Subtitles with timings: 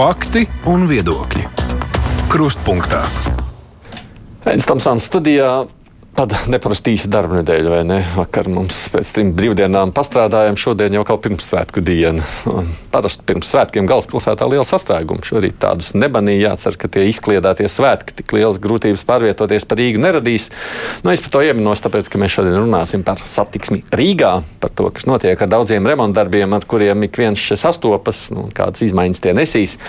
[0.00, 1.42] Fakti un viedokļi.
[2.32, 3.02] Krustpunktā.
[4.48, 5.50] Aizsmeļamies studijā.
[6.20, 7.96] Tāda neparasti īsa darba nedēļa, vai ne?
[8.12, 12.26] Vakar mums pēc trim brīvdienām pastrādājām, šodien jau kaut pirmssvētku diena.
[12.92, 15.24] Parasti pirms svētkiem galvaspilsētā liela sastrēguma.
[15.24, 20.50] Šorīt tādus nebanīja jācer, ka tie izkliedētie svētki tik lielas grūtības pārvietoties pa Rīgu neradīs.
[21.06, 24.92] Nu, es par to ieminos, tāpēc, ka mēs šodien runāsim par satiksmi Rīgā, par to,
[24.92, 29.40] kas notiek ar daudziem remontdarbiem, ar kuriem ik viens šeit sastopas, nu, kādas izmaiņas tie
[29.40, 29.80] nesīs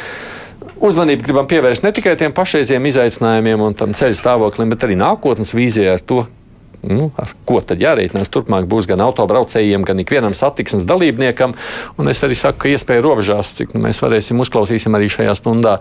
[0.81, 5.53] uzmanību gribam pievērst ne tikai tiem pašreizējiem izaicinājumiem un tam ceļu stāvoklim, bet arī nākotnes
[5.57, 6.25] vīzijai ar to,
[6.88, 11.54] nu, ar ko tad jārēķinās turpmāk būs gan autobraucējiem, gan ikvienam satiksmes dalībniekam.
[12.02, 15.77] Un es arī saku, ka iespēja robežās, cik nu, mēs varēsim uzklausīsim arī šajā stundā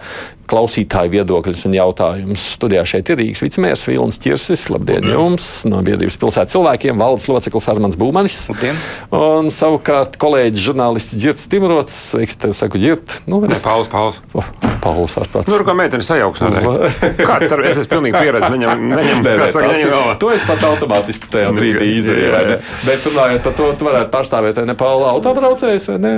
[0.50, 2.46] klausītāju viedokļus un jautājumus.
[2.56, 4.66] Studijā šeit ir Rīgas vicemērs Vilnis Čirsis.
[4.72, 5.48] Labdien, jums!
[5.70, 8.42] No biedrības pilsētas cilvēkiem valdes loceklis Armāns Būmanis.
[8.50, 8.80] Labdien!
[9.14, 12.00] Un savukārt kolēģis žurnālists Girts Timrots.
[12.10, 13.20] Sveiks, tev saku, Girt.
[13.30, 13.62] Nu, es...
[13.62, 14.18] Pauls, Pauls.
[14.34, 14.46] Oh,
[14.82, 15.50] Pauls ārprāts.
[15.50, 16.42] Nu, kā meitene sajauks.
[17.28, 18.54] Kāds tur es esmu pilnīgi pieredzējis.
[18.56, 22.30] Viņam, neņem, Nē, kā saka, neņem tas, to es pats automātiski tajā brīdī izdarīju.
[22.32, 22.56] vai ne?
[22.86, 26.12] Bet runājot par to, tu varētu pārstāvēt, vai ne Paula autobraucējs, vai ne?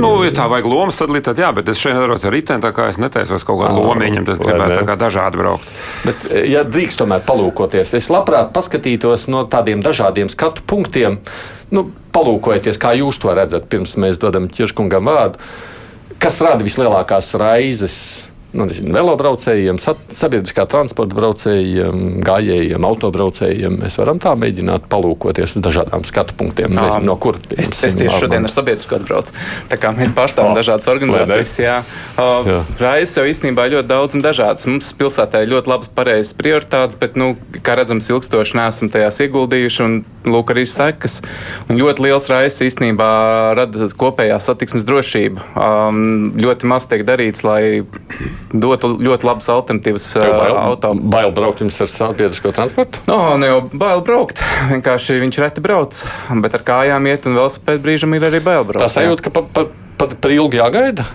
[0.00, 2.72] Nu, ja tā vajag lomas sadalīt, tad jā, bet es šeit nedaros ar riteni, tā
[2.76, 5.74] kā es netaisos kaut kādu lomu ieņemt, es gribētu tā kā dažādi braukt.
[6.06, 11.20] Bet, ja drīkst tomēr palūkoties, es labprāt paskatītos no tādiem dažādiem skatu punktiem.
[11.74, 15.40] Nu, palūkojieties, kā jūs to redzat, pirms mēs dodam ķirškungam vārdu.
[16.22, 17.96] Kas rada vislielākās raizes?
[18.54, 23.80] Nu, velobraucējiem, sa- sabiedriskā transporta braucējiem, gājējiem, autobraucējiem.
[23.82, 26.70] Mēs varam tā mēģināt palūkoties uz dažādām skatu punktiem.
[26.74, 29.34] Nezinu, no kur Es, es tieši šodien ar sabiedrisko atbraucu.
[29.70, 31.54] Tā kā mēs pārstāvam O, dažādas organizācijas.
[31.58, 31.76] Jā,
[32.18, 32.60] Jā.
[32.80, 34.68] Raizes jau īstenībā ļoti daudz un dažādas.
[34.70, 37.34] Mums pilsētā ir ļoti labas, pareizas prioritātes, bet, nu,
[37.66, 39.82] kā redzams, ilgstoši neesam tajās ieguldījuši.
[39.84, 41.18] Un, lūk, arī sekas.
[41.68, 43.08] Un ļoti liels raizes īstenībā
[43.58, 45.44] rada kopējā satiksmes drošība.
[45.52, 47.84] Um, ļoti maz tiek darīts, lai
[48.54, 50.28] dotu ļoti labas alternatīvas uh,
[50.68, 50.92] auto.
[50.94, 53.00] Bail braukt jums ar sabiedrisko transportu?
[53.10, 54.42] No, ne jau bail braukt.
[54.72, 55.98] Vienkārši viņš reti brauc,
[56.44, 58.84] bet ar kājām iet un vēl spēt brīžam ir arī bail braukt.
[58.84, 59.66] Tā sajūta, ka pat pa,
[59.98, 61.06] pa, pa ilgi jāgaida.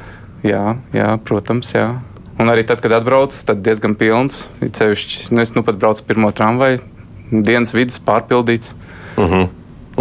[0.45, 1.89] Jā, jā, protams, jā.
[2.39, 4.45] Un arī tad, kad atbrauc, tad diezgan pilns.
[4.63, 6.79] Cevišķi, nu, es nu pat braucu pirmo tramvaju,
[7.31, 8.71] dienas vidus pārpildīts.
[9.19, 9.49] Uh -huh.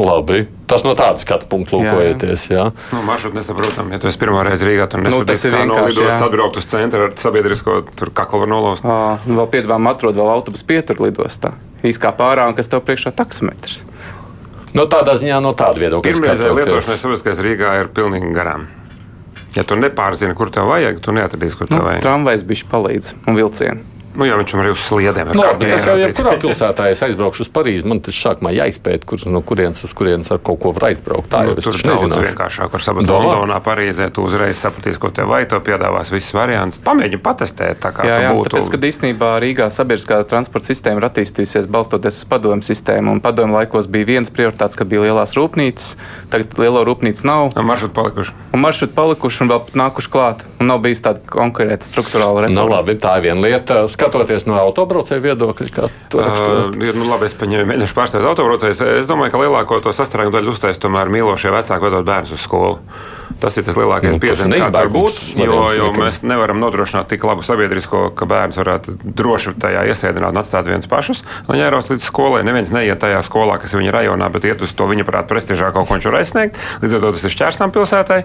[0.04, 0.44] Labi.
[0.70, 2.44] Tas no tādas skatu punkta lūkojaties.
[2.52, 2.68] Jā.
[2.92, 6.20] Nu, maršrutu nesaprotam, ja tu esi pirmo reizi Rīgā, tad Nu, tas ir vienkārši, lidostas
[6.22, 6.28] jā.
[6.28, 8.84] atbraukt uz centru ar sabiedrisko tur kaklu var nolaust.
[8.84, 11.54] Un vēl piedāvājumā atrod vēl autobusu pieturu lidostā.
[11.82, 13.80] Īskā pārā, un kas tev priekšā taksometrs.
[14.76, 16.14] No tādā ziņā, no tāda viedokļa.
[16.14, 16.56] Skatoties.
[16.60, 18.68] lietošanai sabiedriskais Rīgā ir pilnīgi garām.
[19.56, 22.02] Ja tu nepārzini, kur tev vajag, tu neatradīsi, kur tev Nu, vajag.
[22.04, 23.80] tramvajs bija palīdz un vilcienu.
[24.18, 25.28] Nu, jā, viņš arī uz sliedēm.
[25.30, 26.08] ar Nu, kartēm bet tas jau rakstīts.
[26.08, 29.92] jebkurā pilsētā, ja es aizbraukšu uz Parīzi, man tas sākumā jāizpēta, kur, no kurienes uz
[29.94, 31.28] kurienes ar kaut ko var aizbraukt.
[31.30, 33.28] Tā Nu, jau taču daudz vienkāršāk, kur sabat Domā?
[33.38, 36.80] Londonā, Parīzē, tu uzreiz sapratīsi, ko tev vajag, to piedāvās visas variants.
[36.82, 38.50] Pamēģini patestēt, tā kā Jā, jā būtu.
[38.56, 43.54] tāpēc, kad īstenībā Rīgā sabiedriskā transporta sistēma ir attīstījusies balstoties uz padomu sistēmu, un padomu
[43.54, 45.94] laikos bija viens prioritāts, ka bija lielās rūpnīcas,
[46.34, 48.32] tagad lielo rūpnīcu nav, Ar maršrutu palikuši.
[48.52, 52.64] un maršruti palikuši un vēl pat nākuši klāt, un nav bijis tāda konkurēta struktūrāla Nu,
[52.64, 52.76] reforma.
[52.76, 53.84] labi, tā ir viena lieta.
[54.08, 56.78] Skatoties no autobraucēju viedokļa, kā to raksturot.
[56.80, 58.82] Uh, nu, labi, es paņēmu, mēģināšu pārstāvēt autobraucējus.
[59.02, 62.78] Es domāju, ka lielāko to sastrēgumu daļu uztais tomēr mīlošie vecāki vedot bērnus uz skolu.
[63.38, 65.18] Tas ir tas lielākais Nu, piezīmes, kāds var būt.
[65.38, 70.40] Jo, jo mēs nevaram nodrošināt tik labu sabiedrisko, ka bērns varētu droši tajā iesēdināt un
[70.40, 71.22] atstāt viens pašus.
[71.46, 74.74] Lai ņēros līdz skolai, neviens neiet tajā skolā, kas ir viņa rajonā, bet iet uz
[74.74, 76.58] to viņa prāt prestižā kaut ko viņš var aizsniegt.
[76.82, 78.20] Līdz ar to tas ir šķērsām pilsētai.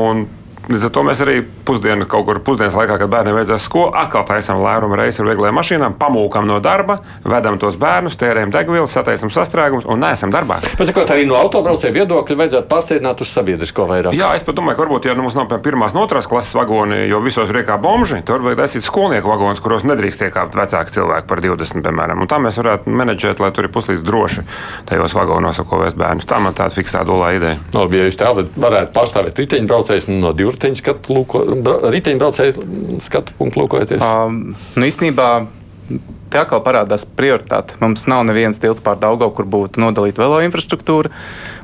[0.00, 0.26] Un
[0.68, 4.26] Līdz ar to mēs arī pusdienu, kaut kur pusdienas laikā, kad bērniem vajadzēs skolu, atkal
[4.28, 9.32] taisām lērumu reizi ar vieglajām mašīnām, pamūkam no darba, vedam tos bērnus, tērējam degvielu, sataisam
[9.32, 10.58] sastrēgumus un neesam darbā.
[10.76, 14.18] Pēc tam arī no autobraucēju viedokļa vajadzētu pārsteignāt uz sabiedrisko vairāk.
[14.18, 17.00] Jā, es pat domāju, ka varbūt, ja nu mums nav pirmās un otrās klases vagoni,
[17.08, 21.44] jo visos riekā bomži, tad vajag taisīt skolnieku vagonus, kuros nedrīkst iekāpt vecāki cilvēki par
[21.48, 22.20] 20, piemēram.
[22.20, 24.44] Un tā mēs varētu menedžēt, lai tur ir puslīdz droši
[24.92, 26.28] tajos vagonos, ko vēs bērnus.
[26.28, 27.56] Tā man tāda fiksēta dolā ideja.
[27.72, 31.44] No, ja jūs tā varētu pārstāvēt riteņbraucējus nu, no 20 riteņu skatu, lūko,
[31.94, 34.02] riteņbraucēju skatu punktu lūkojoties?
[34.02, 35.30] Um, nu, īstenībā
[36.28, 37.78] te atkal parādās prioritāte.
[37.80, 41.12] Mums nav nevienas tilts pār Daugavu, kur būtu nodalīta velo infrastruktūra.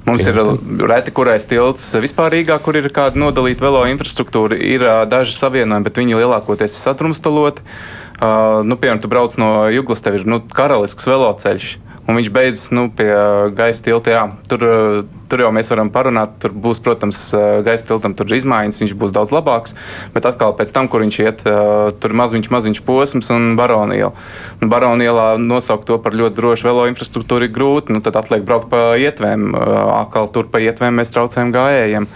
[0.06, 4.56] Mums Jā, ir reti kurais tilts vispārīgā, kur ir kāda nodalīta velo infrastruktūra.
[4.56, 7.66] Ir uh, daži savienojumi, bet viņi lielākoties ir sadrumstaloti.
[8.14, 11.74] Uh, nu, piemēram, tu brauc no Juglas, tev ir nu, karalisks veloceļš.
[12.04, 13.08] Un viņš beidzas nu, pie
[13.56, 14.12] gaisa tilta.
[14.12, 14.24] Jā.
[14.48, 16.36] Tur, uh, tur jau mēs varam parunāt.
[16.42, 19.72] Tur būs, protams, uh, gaisa tiltam tur izmaiņas, viņš būs daudz labāks.
[20.12, 24.12] Bet atkal pēc tam, kur viņš iet, uh, tur ir maziņš, maziņš posms un baroniela.
[24.60, 27.96] Un baronielā nosaukt to par ļoti drošu velo infrastruktūru ir grūti.
[27.96, 29.52] Nu, tad atliek braukt pa ietvēm.
[29.54, 32.10] Uh, Atkal tur pa ietvēm mēs traucējam gājējiem.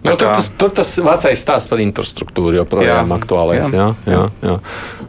[0.00, 3.66] Nu, tur, tas, tur tas vecais stāsts par infrastruktūru joprojām aktuālais.
[3.68, 4.22] Jā, jā, jā.
[4.40, 4.54] jā.
[4.56, 4.99] Ne,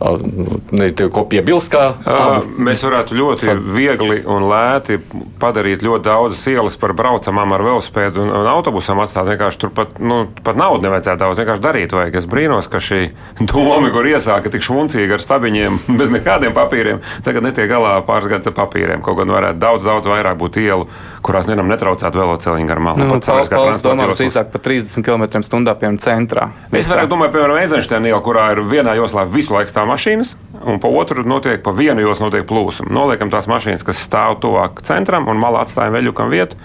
[1.13, 1.69] ko piebilst?
[1.71, 4.98] Kā, uh, mēs varētu ļoti viegli un lēti
[5.42, 9.01] padarīt ļoti daudzas ielas par braucamām ar velosipēdu un, un autobusam.
[9.03, 11.95] Atstāt vienkārši tur pat, nu, pat naudu nevajadzētu daudz vienkārši darīt.
[11.95, 12.18] Vajag.
[12.21, 13.01] Es brīnos, ka šī
[13.45, 18.51] doma, kur iesāka tik švuncīgi ar stabiņiem, bez nekādiem papīriem, tagad netiek galā pāris gadus
[18.51, 19.06] ar papīriem.
[19.06, 20.89] Kaut gan varētu daudz, daudz vairāk būt ielu,
[21.21, 23.06] kurās vienam netraucētu veloceliņu gar malu.
[23.06, 26.48] Nu, Paldies, domāju, drīzāk par 30 km/h piemēram centrā.
[26.74, 30.35] Es varētu domāt, piemēram, Eizenštēna iela, kurā ir vienā joslā visu laiku stāv mašīnas,
[30.65, 32.89] un pa otru notiek, pa vienu joslu notiek plūsma.
[32.91, 36.59] Noliekam tās mašīnas, kas stāv tuvāk centram, un malā atstājam veļukam vietu.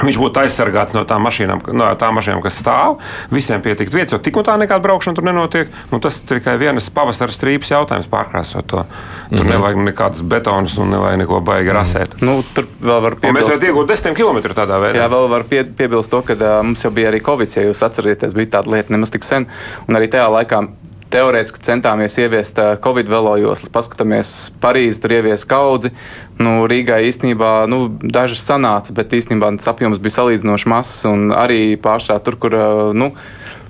[0.00, 3.00] Viņš būtu aizsargāts no tām mašīnām, no tām mašīnām kas stāv.
[3.32, 5.72] Visiem pietikt vietas, jo tik un tā nekāda braukšana tur nenotiek.
[5.90, 8.84] Nu, tas tikai vienas pavasara strīpas jautājums pārkrāsot to.
[8.84, 9.50] Tur mm -hmm.
[9.50, 12.14] nevajag nekādas betonas un nevajag neko baigi rasēt.
[12.20, 13.28] Mm nu, tur vēl var piebilst.
[13.28, 14.96] Un mēs varam iegūt desmit km tādā veidā.
[14.96, 17.82] Jā, vēl var pie, piebilst to, ka uh, mums jau bija arī Covid, ja jūs
[17.82, 19.46] atcerieties, bija tāda lieta nemaz tik sen.
[19.88, 20.68] Un arī tajā laikā
[21.12, 25.92] teorētiski centāmies ieviest Covid velojoslas, paskatāmies, Parīzi tur ievies kaudzi.
[26.40, 31.76] Nu, Rīgā īstenībā nu, dažas sanāca, bet īstenībā tas apjoms bija salīdzinoši mazs un arī
[31.80, 32.60] pārstrādāt tur, kur.
[32.96, 33.14] Nu,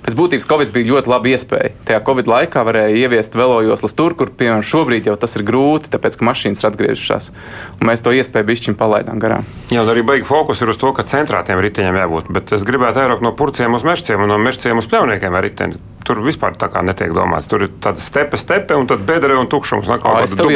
[0.01, 1.73] Pēc būtības Covid bija ļoti laba iespēja.
[1.85, 6.17] Tajā Covid laikā varēja ieviest velojoslas tur, kur, piemēram, šobrīd jau tas ir grūti, tāpēc,
[6.17, 7.29] ka mašīnas ir atgriežušās.
[7.77, 9.45] Un mēs to iespēju bišķiņu palaidām garām.
[9.69, 12.33] Jā, arī baigi fokus ir uz to, ka centrātiem riteņiem jābūt.
[12.33, 15.77] Bet es gribētu vairāk no purciem uz mežciem un no mežciem uz pļauniekiem ar riteni.
[16.07, 17.49] Tur vispār tā kā netiek domāts.
[17.51, 19.89] Tur ir tāda stepe, stepe un tad bedre un tukšums.
[19.89, 20.49] Nā, kā tas tur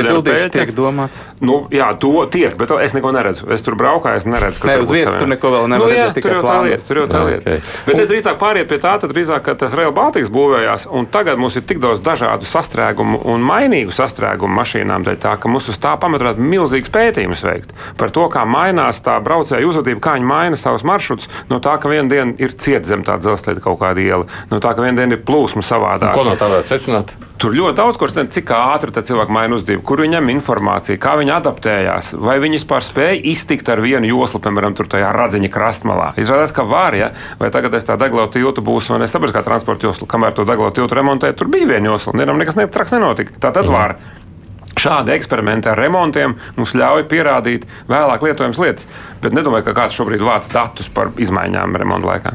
[0.54, 1.26] tiek domāts?
[1.44, 3.50] Nu, jā, to tiek, bet es neko neredzu.
[3.54, 6.22] Es tur braukāju, es neredzu, ka ne, uz vietas tur neko vēl nevar nu, redzēt.
[6.26, 7.44] Tur jau tā lieta, tur jau tā lieta.
[7.46, 7.64] Okay.
[7.88, 11.42] Bet es drīzāk pāriet pie tā, tad drīzāk, ka tas Rail Baltics būvējās, un tagad
[11.42, 15.80] mums ir tik daudz dažādu sastrēgumu un mainīgu sastrēgumu mašīnām, dēļ tā, ka mums uz
[15.82, 20.60] tā varētu milzīgs pētījums veikt par to, kā mainās tā braucēju uzvedība, kā viņi maina
[20.60, 24.30] savus maršrutus, no tā, ka viena diena ir ciet zem tā dzelzceļa kaut kāda iela,
[24.52, 26.16] no tā, ka viena diena ir plūsma savādāk.
[26.16, 27.14] Ko no tā varētu secināt?
[27.36, 31.18] Tur ļoti daudz, kurš nezina, cik ātri cilvēki maina uzvedību, kur viņi ņem informāciju, kā
[31.20, 36.14] viņi adaptējās, vai viņi vispār spēja iztikt ar vienu joslu, piemēram, tur tajā radziņa krastmalā.
[36.22, 37.12] Izrādās, ka var, ja?
[37.42, 40.72] vai tagad es tā deglau tiltu būs, vai ne sabiedriskā transporta josla, kamēr to deglau
[40.76, 43.36] tiltu remontēja, tur bija viena josla, un vienam nekas netraks nenotika.
[43.36, 43.76] Tā tad mm.
[43.76, 43.98] var.
[44.80, 48.90] Šādi eksperimenti ar remontiem mums ļauj pierādīt vēlāk lietojamas lietas,
[49.24, 52.34] bet nedomāju, ka kāds šobrīd vāc datus par izmaiņām remonta laikā.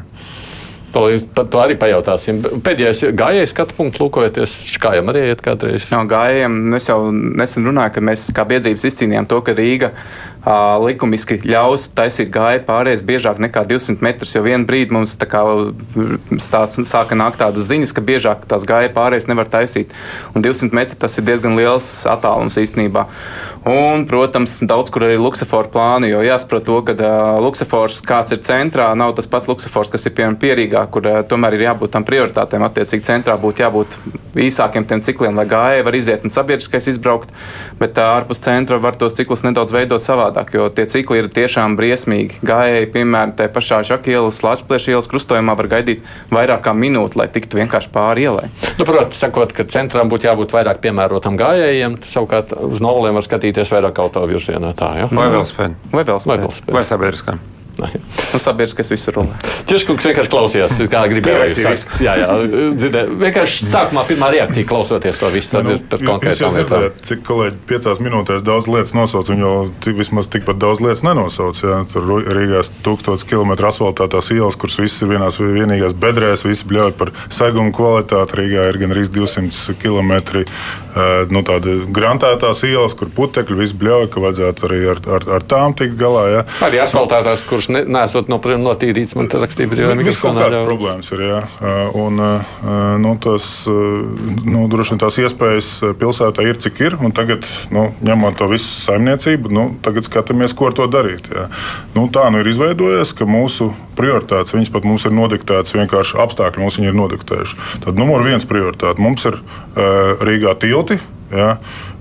[0.90, 1.04] To,
[1.38, 2.40] to arī pajautāsim.
[2.66, 5.86] Pēdējais gājējais skatu punkts, lūkojoties, kā jau arī iet kādreiz.
[5.92, 10.80] No gājējiem es jau nesen runāju, ka mēs kā biedrības izcīnījām to, ka Rīga uh,
[10.82, 14.34] likumiski ļaus taisīt gāju pārējais biežāk nekā 200 metrus.
[14.34, 15.44] Jo vienā brīdī mums kā,
[16.42, 19.94] stāc, sāka nākt tādas ziņas, ka biežāk tās gāja pārējais nevar taisīt.
[20.34, 23.06] Un 200 metri tas ir diezgan liels attālums īstenībā.
[23.64, 28.40] Un, protams, daudz kur arī luksafora plāni, jo jāsaprot to, ka uh, luksafors, kāds ir
[28.40, 32.06] centrā, nav tas pats luksafors, kas ir piemēram pierīgā, kur uh, tomēr ir jābūt tam
[32.08, 32.64] prioritātēm.
[32.64, 33.98] Attiecīgi, centrā būtu jābūt
[34.40, 37.34] īsākiem tiem cikliem, lai gājēji var iziet un sabiedriskais izbraukt,
[37.82, 41.76] bet uh, ārpus centra var tos ciklus nedaudz veidot savādāk, jo tie cikli ir tiešām
[41.76, 42.40] briesmīgi.
[42.40, 47.60] Gājēji, piemēram, tajā pašā Žakielas, Latvijas ielas krustojumā var gaidīt vairāk kā minūti, lai tiktu
[47.60, 48.48] vienkārši pāri ielai.
[48.80, 53.49] Nu, Protams, sakot, ka centram būtu jābūt vairāk piemērotam gājējiem, savukārt uz noliem var skatīties
[53.50, 54.74] skatīties vairāk autovirzienā.
[54.78, 55.08] Tā, ja?
[55.92, 56.42] Vai vēl spēļ?
[56.46, 56.60] Vai?
[56.70, 57.38] Vai, vai sabiedriskā?
[57.80, 59.36] Nu, sabiedriskais visur runā.
[59.70, 60.74] Tieškungs vienkārši klausījās.
[60.82, 62.28] Es kā gribēju pateikt, jā, jā,
[62.76, 63.12] dzirdēt.
[63.20, 65.54] Vienkārši sākumā pirmā reakcija klausoties to visu.
[65.54, 66.86] Tad nu, ir par konkrētām lietām.
[67.06, 71.62] Cik kolēģi piecās minūtēs daudz lietas nosauc, un jau tik, vismaz tikpat daudz lietas nenosauc.
[71.64, 71.80] Jā.
[71.92, 77.14] Tur Rīgās tūkstotis kilometru asfaltētās ielas, kuras visas ir vienās vienīgās bedrēs, visi bļauj par
[77.32, 78.40] segumu kvalitāti.
[78.42, 80.14] Rīgā ir gan arī 200 km
[81.30, 81.42] nu,
[81.94, 86.24] grantētās ielas, kur putekļi visi bļauj, ka vajadzētu arī ar, ar, ar tām tikt galā.
[86.34, 86.42] Jā.
[86.66, 89.94] Arī asfaltētās, kuras ne, nesot no, notīrīts, man te rakstīja brīvā.
[90.00, 91.40] Viss kaut kādas problēmas ir, jā.
[91.98, 92.20] Un,
[93.02, 98.38] nu, tas, nu, droši vien tās iespējas pilsētā ir, cik ir, un tagad, nu, ņemot
[98.40, 101.30] to visu saimniecību, nu, tagad skatāmies, ko ar to darīt.
[101.32, 101.46] Jā.
[101.96, 106.64] Nu, tā nu ir izveidojies, ka mūsu prioritātes, viņas pat mums ir nodiktētas vienkārši apstākļi,
[106.64, 107.60] mums ir nodiktējuši.
[107.86, 111.00] Tad numur viens prioritāte mums ir uh, Rīgā tilti.
[111.30, 111.54] Jā.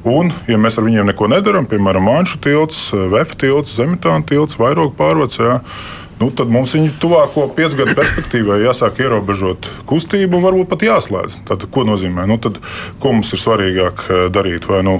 [0.08, 4.94] Un, ja mēs ar viņiem neko nedarām, piemēram, Manšu tilts, Vēfa tilts, Zemitāna tilts, Vairogu
[4.96, 5.58] pārvads, jā,
[6.20, 11.42] nu, tad mums viņu tuvāko piecu gadu perspektīvā jāsāk ierobežot kustību un varbūt pat jāslēdz.
[11.50, 12.28] Tad, ko nozīmē?
[12.30, 12.60] Nu, tad,
[13.02, 14.70] ko mums ir svarīgāk darīt?
[14.70, 15.00] Vai nu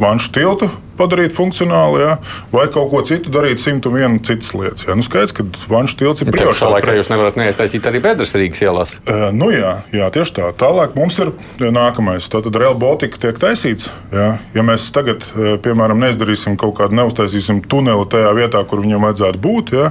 [0.00, 2.16] Manšu tiltu padarīt funkcionāli, ja?
[2.52, 4.86] vai kaut ko citu darīt, 101 citas lietas.
[4.86, 4.96] Ja?
[4.98, 6.66] Nu, skaidrs, ka vanšu tilts ir priekšā.
[6.66, 8.94] Tā laikā jūs nevarat neiesaistīt arī bedres Rīgas ielās.
[9.02, 10.50] Uh, nu jā, jā, tieši tā.
[10.60, 12.28] Tālāk mums ir nākamais.
[12.32, 13.88] Tātad Real Baltica tiek taisīts.
[14.12, 15.24] Ja, ja mēs tagad,
[15.64, 19.90] piemēram, neizdarīsim kaut kādu neuztaisīsim tuneli tajā vietā, kur viņam vajadzētu būt, ja,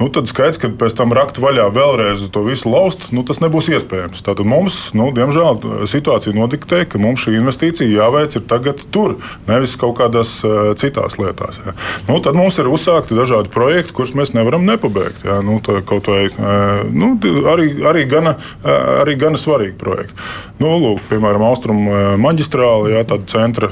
[0.00, 3.70] nu, tad skaidrs, ka pēc tam rakt vaļā vēlreiz to visu laust, nu, tas nebūs
[3.72, 4.22] iespējams.
[4.26, 9.16] Tātad mums, nu, diemžēl, situācija nodiktē, ka mums šī investīcija jāveic tagad tur,
[9.48, 11.60] nevis kaut kādās uh, citās lietās.
[11.64, 11.74] Ja.
[12.08, 15.24] Nu, tad mums ir uzsākti dažādi projekti, kurus mēs nevaram nepabeigt.
[15.26, 15.40] Ja.
[15.44, 17.14] Nu, kaut vai uh, nu,
[17.50, 20.16] arī, arī, gana, uh, arī gana svarīgi projekti.
[20.60, 23.70] Nu, lūk, piemēram, austrumu maģistrāli, ja, tāda centra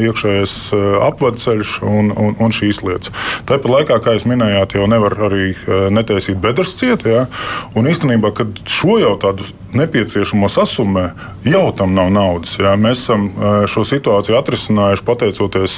[0.00, 0.54] iekšējais
[1.04, 3.12] apvadceļš un, un, un šīs lietas.
[3.48, 7.06] Tāpat laikā, kā jūs minējāt, jau nevar arī netaisīt bedres ciet.
[7.08, 7.26] Ja,
[7.76, 11.04] un īstenībā, kad šo jau tādu nepieciešamo sasummē,
[11.48, 12.56] jau tam nav naudas.
[12.60, 12.74] Ja.
[12.80, 13.26] Mēs esam
[13.70, 15.76] šo situāciju atrisinājuši pateicoties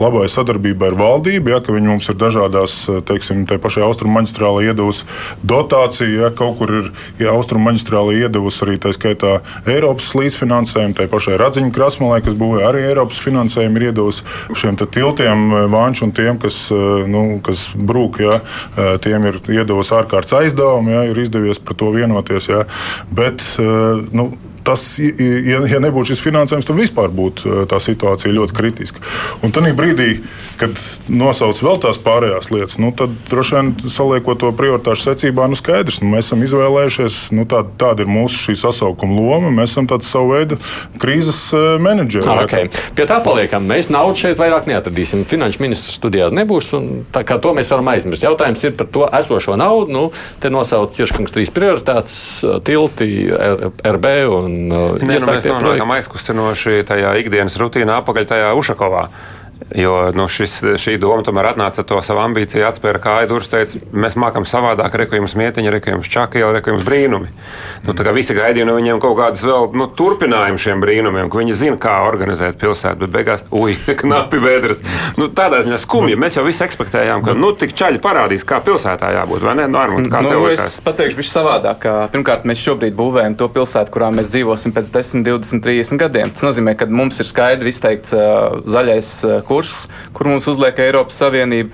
[0.00, 2.78] labai sadarbībai ar valdību, ja, ka viņi mums ir dažādās,
[3.08, 5.06] teiksim, te pašai austrumu maģistrālē iedevusi
[5.46, 6.90] dotāciju, ja kaut kur ir
[7.20, 12.64] ja, austrumu maģistrālē iedevusi arī tā skaitā Eiropas līdzfinansējumu, tai pašai Radziņu krasmalē, kas būvē
[12.68, 14.24] arī Eiropas finansējumu, ir iedevusi
[14.56, 16.66] šiem tiltiem, vanšu un tiem, kas,
[17.10, 18.40] nu, kas brūk, ja,
[19.04, 22.50] tiem ir iedevusi ārkārtas aizdevumi, ja, ir izdevies par to vienoties.
[22.52, 22.64] Ja,
[23.16, 23.44] bet,
[24.12, 24.30] nu,
[24.66, 29.02] tas, ja, ja nebūtu šis finansējums, tad vispār būtu tā situācija ļoti kritiska.
[29.46, 30.20] Un tad brīdī,
[30.60, 30.74] kad
[31.12, 36.00] nosauc vēl tās pārējās lietas, nu, tad droši vien saliekot to prioritāšu secībā, nu skaidrs,
[36.02, 39.52] nu, mēs esam izvēlējušies, nu, tā, tāda ir mūsu šī sasaukuma loma.
[39.54, 40.58] Mēs esam tāds savu veidu
[41.02, 41.40] krīzes
[41.82, 42.28] menedžeri.
[42.30, 42.70] Ah, okay.
[42.96, 43.66] Pie tā paliekam.
[43.68, 45.24] Mēs naudu šeit vairāk neatradīsim.
[45.28, 48.26] Finanšu ministrs studijā nebūs, un tā kā to mēs varam aizmirst.
[48.26, 49.94] Jautājums ir par to esošo naudu.
[49.96, 50.04] Nu,
[50.42, 52.16] te nosaukt Čirškungs trīs prioritātes-
[52.66, 53.10] tilti,
[53.86, 59.06] RB un un Nē, nu, mēs nonākam aizkustinoši tajā ikdienas rutīnā apakaļ tajā Ušakovā.
[59.74, 63.80] Jo nu, šis, šī doma tomēr atnāca ar to savu ambīciju, atspēra kāju durvis, teica,
[63.90, 67.32] mēs mākam savādāk, rekujums mietiņa, rekujums čakija, rekujums brīnumi.
[67.82, 71.40] Nu, tā kā visi gaidīja no viņiem kaut kādus vēl nu, turpinājumus šiem brīnumiem, ka
[71.40, 74.84] viņi zina, kā organizēt pilsētu, bet beigās, ui, knapi vēdras.
[75.18, 76.18] Nu, tādā ziņā skumji.
[76.20, 79.66] Mēs jau visi ekspektējām, ka nu, tik čaļi parādīs, kā pilsētā jābūt, vai ne?
[79.66, 81.88] Nu, Armut, kā nu, es pateikšu, viņš savādāk.
[82.14, 86.32] Pirmkārt, mēs šobrīd būvējam to pilsētu, kurā mēs dzīvosim pēc 10, 20, 30 gadiem.
[86.34, 91.24] Tas nozīmē, ka mums ir skaidri izteikts uh, zaļais uh, kurs, kur mums uzliek Eiropas
[91.24, 91.72] Savienība.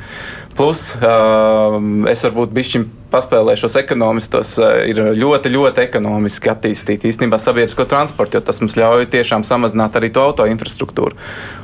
[0.52, 1.78] Plus, uh,
[2.12, 8.44] es varbūt bišķiņ paspēlēšos ekonomistos, uh, ir ļoti, ļoti ekonomiski attīstīt īstenībā sabiedrisko transportu, jo
[8.44, 11.16] tas mums ļauj tiešām samazināt arī to auto infrastruktūru.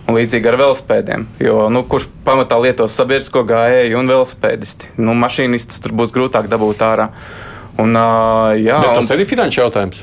[0.09, 5.85] Un līdzīgi ar velospēdiem, jo nu, kurš pamatā lietos sabiedrisko gājēju un velospēdisti, nu, mašīnistus
[5.85, 7.11] tur būs grūtāk dabūt ārā.
[7.79, 9.21] Un, uh, jā, Bet tas un...
[9.21, 10.01] ir finanšu jautājums.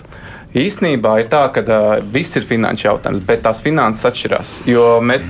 [0.56, 4.54] Īsnībā ir tā, ka uh, viss ir finanšu jautājums, bet tās finanses atšķirās.
[4.70, 5.26] Jo mēs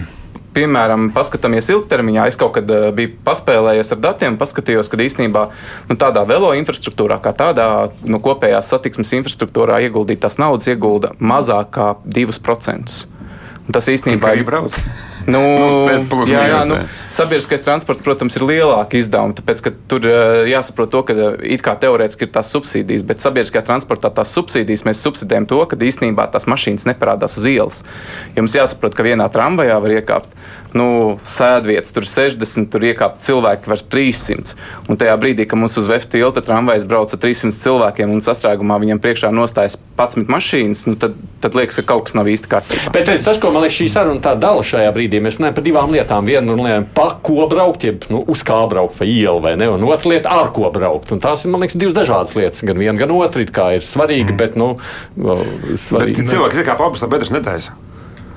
[0.55, 5.47] piemēram, paskatāmies ilgtermiņā, es kaut kad uh, biju paspēlējies ar datiem, paskatījos, ka īstenībā
[5.89, 7.67] nu, tādā velo infrastruktūrā, kā tādā
[8.03, 13.14] nu, kopējā satiksmes infrastruktūrā ieguldītās naudas iegulda mazāk kā 2%.
[13.73, 14.77] Tas īstenībā ir brauc.
[15.25, 16.75] Nu, nu, jā, jā, nu,
[17.13, 20.05] sabiedriskais transports, protams, ir lielāka izdevuma, tāpēc, tur
[20.45, 25.01] jāsaprot to, ka it kā teorētiski ir tās subsīdijas, bet sabiedriskajā transportā tās subsīdijas mēs
[25.01, 27.81] subsidējam to, ka īstenībā tās mašīnas neparādās uz ielas.
[28.37, 30.37] Jums jāsaprot, ka vienā tramvajā var iekāpt
[30.75, 30.87] nu,
[31.27, 34.55] sēdvietas, tur 60, tur iekāpt cilvēki var 300.
[34.91, 38.77] Un tajā brīdī, kad mums uz VF tilta tramvajas brauc ar 300 cilvēkiem un sastrēgumā
[38.83, 42.91] viņam priekšā nostājas 11 mašīnas, nu, tad, tad liekas, ka kaut kas nav īsti kārtībā.
[42.95, 45.67] Bet redz, tas, ko man liekas, šī saruna tā dala šajā brīdī, mēs runājam par
[45.69, 46.27] divām lietām.
[46.27, 49.87] Viena lieta, pa ko braukt, jeb nu, uz kā braukt, pa ielu vai ne, un
[49.87, 51.15] otra lieta, ar ko braukt.
[51.15, 52.65] Un tās ir, man liekas, divas dažādas lietas.
[52.67, 54.39] Gan viena, gan otra ir svarīga, mm.
[54.41, 54.73] bet, nu,
[55.87, 56.25] svarīgi.
[56.25, 57.77] Bet cilvēki, kā pabas, bedres netaisa.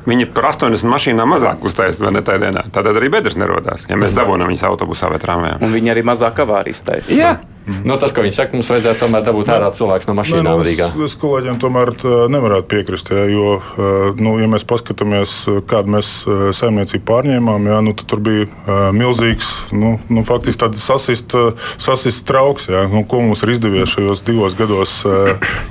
[0.08, 2.64] Viņi par 80 mašīnām mazāk uztaisīja vai ne tajā dienā.
[2.72, 5.60] Tad arī bedres nerodās, ja mēs dabūjām viņas autobusā vai tramvajā.
[5.64, 7.36] Un viņi arī mazāk avārijas taisīja.
[7.68, 7.84] Mm.
[7.84, 10.64] Nu, tas, ko viņi saka, mums vajadzētu tomēr dabūt ārā cilvēks no mašīnām nu.
[10.64, 11.92] Es, es kolēģiem tomēr
[12.32, 13.58] nevarētu piekrist, jā, jo,
[14.16, 15.34] nu, ja mēs paskatāmies,
[15.68, 16.12] kādu mēs
[16.56, 18.46] saimniecību pārņēmām, jā, nu, tad tur bija
[18.96, 21.36] milzīgs, nu, nu faktiski tāds sasist,
[21.76, 24.94] sasist trauks, jā, nu, ko mums ir izdevies šajos divos gados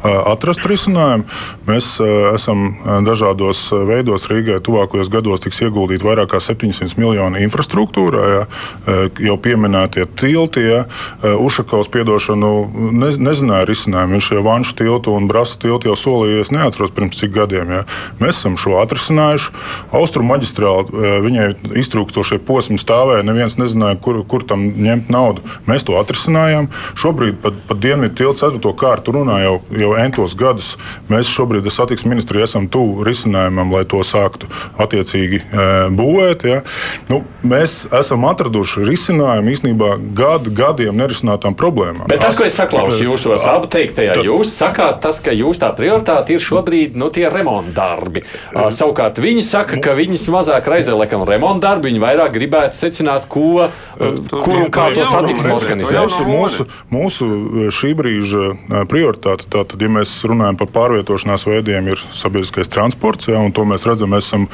[0.03, 1.25] atrast risinājumu.
[1.67, 1.89] Mēs
[2.35, 2.67] esam
[3.07, 8.45] dažādos veidos Rīgai tuvākajos gados tiks ieguldīt vairāk kā 700 miljonu infrastruktūrā, jā,
[9.31, 10.85] jau pieminētie tilti, jā,
[11.37, 12.51] Ušakovs uz piedošanu
[12.91, 14.17] ne, nezināja risinājumu.
[14.17, 17.71] Viņš jau Vanšu tiltu un Brasa tiltu jau solījies, neatceros pirms cik gadiem.
[17.71, 17.83] Ja.
[18.19, 19.53] Mēs esam šo atrisinājuši.
[19.95, 21.47] Austrumu maģistrāli viņai
[21.79, 25.45] iztrūkstošie posmi stāvēja, neviens nezināja, kur, kur tam ņemt naudu.
[25.69, 26.69] Mēs to atrisinājām.
[26.97, 30.75] Šobrīd pat, pat Dienvidu tiltu ceturto kārtu runā jau, jau entos gadus.
[31.11, 34.49] Mēs šobrīd satiksmes ministrija esam tuvu risinājumam, lai to sāktu
[34.81, 35.43] attiecīgi
[35.95, 36.47] būvēt.
[36.47, 36.61] Ja.
[37.11, 41.76] Nu, mēs esam atraduši risinājumu īstenībā gadu, gadiem nerisinātām problēmām.
[42.09, 44.27] Bet tas, ko es saklausu jūsos abu teiktajā, tad...
[44.27, 48.23] jūs sakāt, tas, ka jūs tā prioritāte ir šobrīd nu, tie remonta darbi.
[48.53, 53.27] Uh, savukārt viņi saka, ka viņas mazāk raizē laikam remonta darbi, viņi vairāk gribētu secināt,
[53.31, 53.67] ko,
[53.97, 56.17] kur un kā to satiksmi organizēt.
[56.27, 57.29] Mūsu, mūsu
[57.73, 58.51] šī brīža
[58.89, 63.87] prioritāte, tātad, ja mēs runājam par pārvietošanās veidiem, ir sabiedriskais transports, ja, un to mēs
[63.87, 64.47] redzam, mēs esam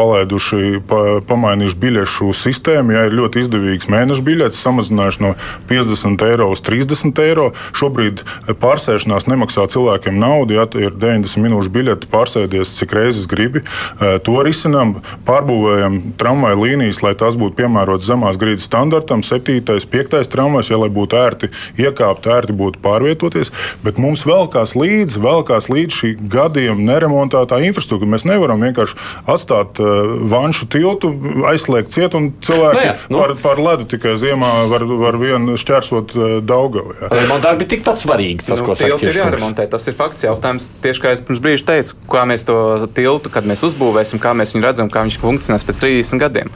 [0.00, 2.94] palaiduši, pa, pamainījuši biļešu sistēmu.
[2.94, 5.34] Ja ir ļoti izdevīgs mēneša biļets, samazinājuši no
[5.70, 7.50] 50 eiro uz 30 eiro.
[7.76, 8.24] Šobrīd
[8.62, 10.56] pārsēšanās nemaksā cilvēkiem naudu.
[10.56, 13.62] Ja ir 90 minūšu biļete, pārsēdies cik reizes gribi.
[13.62, 14.96] E, to risinām,
[15.28, 19.60] pārbūvējam tramvaju līnijas, lai tās būtu piemērotas zemās grīdas standartam, 7.
[19.60, 20.18] un 5.
[20.32, 23.52] tramvajs, ja, lai būtu ērti iekāpt, ērti būtu pārvietoties.
[23.84, 28.14] Bet mums vēl kās līdzi, vēl kās līdzi šī gadiem neremontētā infrastruktūra.
[28.14, 28.98] Mēs nevaram vienkārši
[29.30, 29.89] atstāt uh,
[30.30, 31.12] vanšu tiltu,
[31.50, 33.20] aizslēgt ciet, un cilvēki no nu jā, nu.
[33.22, 36.94] par, par ledu tikai ziemā var, var vien šķērsot uh, Daugavu.
[37.30, 38.46] Man darbi ir tikpat svarīgi.
[38.48, 39.66] Tas, nu, tilti ir jāremontē.
[39.70, 40.68] Tas ir fakts jautājums.
[40.84, 42.58] Tieši kā es pirms brīža teicu, kā mēs to
[42.96, 46.54] tiltu, kad mēs uzbūvēsim, kā mēs viņu redzam, kā viņš funkcionēs pēc 30 gadiem.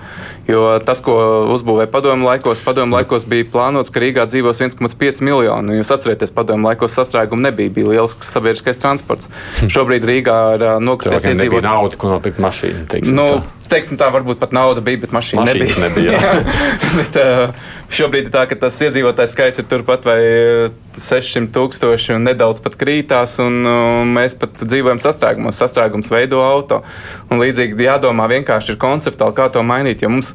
[0.48, 1.14] Jo tas, ko
[1.54, 5.78] uzbūvēja padomu laikos, padomu laikos bija plānots, ka Rīgā dzīvos 1,5 miljonu.
[5.78, 9.30] Jūs atcerieties, padomu laikos sastrēgumu nebija, bija liels sabiedriskais transports.
[9.62, 9.72] Hm.
[9.72, 11.64] Šobrīd Rīgā ir nokrities iedzīvotāji.
[11.64, 12.84] Nauda, ko nopirkt mašīnu.
[13.14, 13.26] Nu,
[13.70, 16.18] teiksim tā, varbūt pat nauda bija, bet mašīna, mašīna nebija.
[16.18, 16.42] nebija
[17.00, 17.18] bet,
[17.94, 20.18] šobrīd tā, tas iedzīvotājs skaits ir turpat vai
[20.98, 23.60] 600 tūkstoši un nedaudz pat krītās, un
[24.14, 25.58] mēs pat dzīvojam sastrēgumos.
[25.60, 26.82] Sastrēgums veido auto.
[27.30, 30.34] Un līdzīgi jādomā vienkārši ir konceptuāli, kā to mainīt, jo mums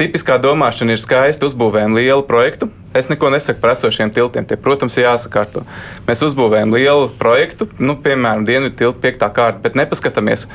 [0.00, 2.70] tipiskā domāšana ir skaista, uzbūvējam lielu projektu.
[2.96, 4.46] Es neko nesaku par esošiem tiltiem.
[4.48, 5.62] Tie, protams, ir jāsakārto.
[6.08, 10.48] Mēs uzbūvējam lielu projektu, nu, piemēram, Dienvidu tiltu piektā kārta, bet nepaskatāmies,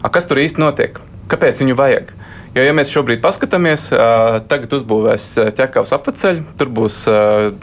[0.00, 0.98] a, kas tur īsti notiek,
[1.30, 2.12] kāpēc viņu vajag.
[2.50, 3.84] Jo, ja mēs šobrīd paskatāmies,
[4.50, 7.04] tagad uzbūvēs ķekavas apceļu, tur būs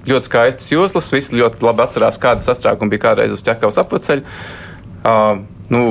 [0.07, 1.11] ļoti skaistas joslas.
[1.11, 4.23] Visi ļoti labi atcerās, kāda sastrēguma bija kādreiz uz ķekavas apceļu.
[5.67, 5.81] Nu,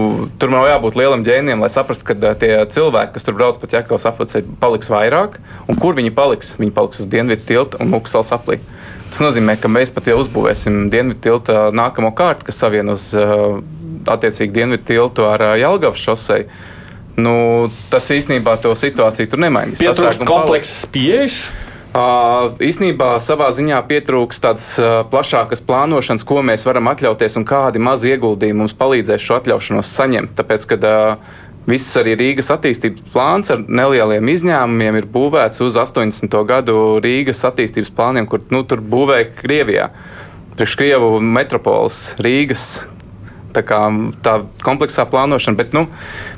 [0.40, 4.08] tur nav jābūt lielam ģēnijam, lai saprastu, ka tie cilvēki, kas tur brauc pa ķekavas
[4.08, 5.36] apceļu, paliks vairāk.
[5.68, 6.54] Un kur viņi paliks?
[6.56, 8.62] Viņi paliks uz dienvidu tiltu un Muksals aplī.
[9.10, 13.10] Tas nozīmē, ka mēs pat jau uzbūvēsim dienvidu tiltu nākamo kārtu, kas savienos
[14.12, 16.74] attiecīgi dienvidu tiltu ar Jelgavas šoseju
[17.16, 19.80] nu, tas īstenībā to situāciju tur nemainīs.
[19.80, 21.46] Tas ir komplekss pieejas.
[21.96, 27.80] Uh, īsnībā savā ziņā pietrūks tādas uh, plašākas plānošanas, ko mēs varam atļauties un kādi
[27.80, 30.34] mazi ieguldījumi mums palīdzēs šo atļaušanos saņemt.
[30.36, 36.36] Tāpēc, kad uh, viss arī Rīgas attīstības plāns ar nelieliem izņēmumiem ir būvēts uz 80.
[36.50, 39.88] gadu Rīgas attīstības plāniem, kur nu, tur būvēja Krievijā.
[40.58, 42.68] Priekš Krievu metropoles Rīgas
[43.56, 43.80] tā, kā,
[44.24, 45.58] tā kompleksā plānošana.
[45.58, 45.86] Bet, nu,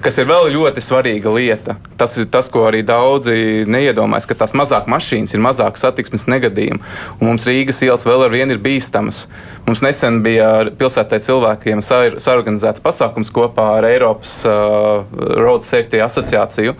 [0.04, 4.54] kas ir vēl ļoti svarīga lieta, tas ir tas, ko arī daudzi neiedomājas, ka tās
[4.58, 6.82] mazāk mašīnas ir mazāk satiksmes negadījumu.
[7.18, 9.24] Un mums Rīgas ielas vēl ar vienu ir bīstamas.
[9.66, 15.02] Mums nesen bija pilsētai cilvēkiem sarganizēts pasākums kopā ar Eiropas uh,
[15.38, 16.78] Road Safety asociāciju.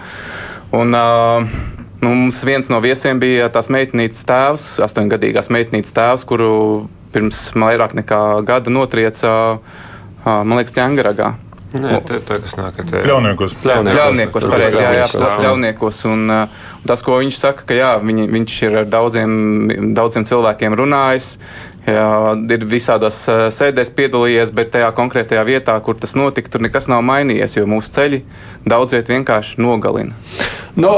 [0.78, 6.50] Un, uh, Nu, mums viens no viesiem bija tās meitnītes tēvs, astoņgadīgās meitnītes tēvs, kuru
[7.10, 9.87] pirms vairāk nekā gada notrieca uh,
[10.24, 11.34] man liekas, ķēngaragā.
[11.68, 12.78] Nē, tā ir kas nāk.
[12.88, 13.54] Pļauniekos.
[13.60, 15.98] Pļauniekos, pareizi, jā, jā, pļauniekos.
[16.08, 19.34] Un, un tas, ko viņš saka, ka jā, viņi, viņš ir ar daudziem,
[19.96, 21.34] daudziem cilvēkiem runājis,
[21.88, 22.08] jā,
[22.54, 23.20] ir visādās
[23.54, 27.94] sēdēs piedalījies, bet tajā konkrētajā vietā, kur tas notika, tur nekas nav mainījies, jo mūsu
[27.96, 28.22] ceļi
[28.68, 30.16] daudz viet vienkārši nogalina.
[30.78, 30.92] No,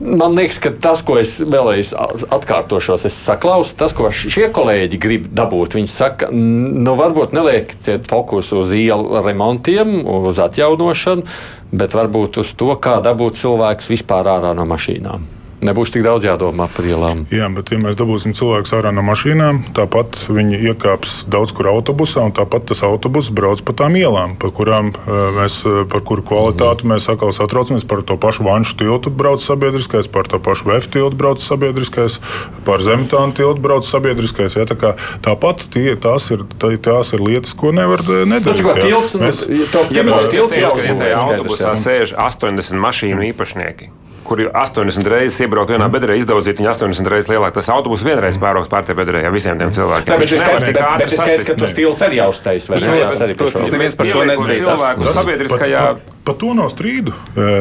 [0.00, 5.28] man liekas, ka tas, ko es vēlreiz atkārtošos, es saklausu, tas, ko šie kolēģi grib
[5.36, 5.76] dabūt.
[5.78, 11.28] Viņi saka, nu, varbūt nelieciet fokusu uz ielu remontiem, uz atjaunošanu,
[11.72, 15.41] bet varbūt uz to, kā dabūt cilvēkus vispār ārā no mašīnām.
[15.62, 17.20] Nebūs tik daudz jādomā par ielām.
[17.30, 22.24] Jā, bet ja mēs dabūsim cilvēku ārā no mašīnām, tāpat viņi iekāps daudz kur autobusā,
[22.26, 26.26] un tāpat tas autobus brauc pa tām ielām, par kurām eh, mēs, eh, par kuru
[26.26, 27.86] kvalitāti mēs atkal satraucamies.
[27.86, 32.18] Par to pašu vanšu tiltu brauc sabiedriskais, par to pašu VF tiltu brauc sabiedriskais,
[32.66, 34.58] par zemtānu tiltu brauc sabiedriskais.
[34.58, 38.66] Ja, tā kā, tāpat tie, tās, ir, tā, tās ir lietas, ko nevar eh, nedarīt.
[38.66, 44.01] Tas, tilts, mēs, to, ja, ja, tilts, ja, ja tajā autobusā sēž 80 mašīnu īpašnieki
[44.24, 47.52] kur ir 80 reizes iebraukt vienā bedrē, izdaudzīt viņu 80 reizes lielāk.
[47.56, 50.08] Tas autobus vienreiz pāraugs pār tie bedrē, ja visiem tiem cilvēkiem.
[50.12, 52.68] Tā, bet šis Nevar skaits, tik bet, bet ir skaidrs, ka tu stils arī jāuztais,
[52.72, 52.96] vai ne?
[53.02, 53.52] Jā, Tas bet, arī par šo.
[53.58, 54.64] protams, neviens par to Ieliekot nezdrīkst.
[54.66, 55.78] cilvēku Tas- sabiedriskajā.
[55.82, 57.14] Par, par, par to nav strīdu.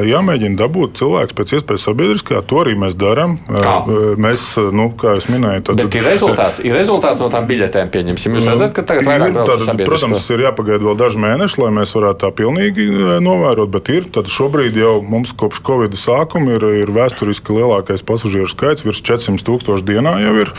[0.07, 2.41] Jāmēģina dabūt cilvēks pēc iespējas sabiedriskā.
[2.47, 3.37] To arī mēs darām.
[4.21, 4.43] Mēs,
[4.73, 8.37] nu, kā jūs minējāt, tad, Bet ir rezultāts, ir rezultāts no tām biļetēm, pieņemsim.
[8.37, 9.87] Jūs redzat, ka tagad vairāk Ir, sabiedrisko.
[9.89, 12.87] protams, ir jāpagaida vēl daži mēneši, lai mēs varētu tā pilnīgi
[13.25, 13.71] novērot.
[13.73, 18.85] Bet ir, tad šobrīd jau mums kopš Covid sākuma ir, ir vēsturiski lielākais pasažieru skaits.
[18.85, 20.53] Virs 400 tūkstošu dienā jau ir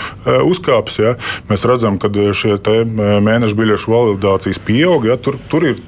[0.49, 0.99] uzkāpis.
[1.03, 1.15] Ja.
[1.51, 5.07] Mēs redzam, ka šie te, mēneša biļešu validācijas pieaug.
[5.07, 5.19] Ja.
[5.23, 5.81] Tur, tur ir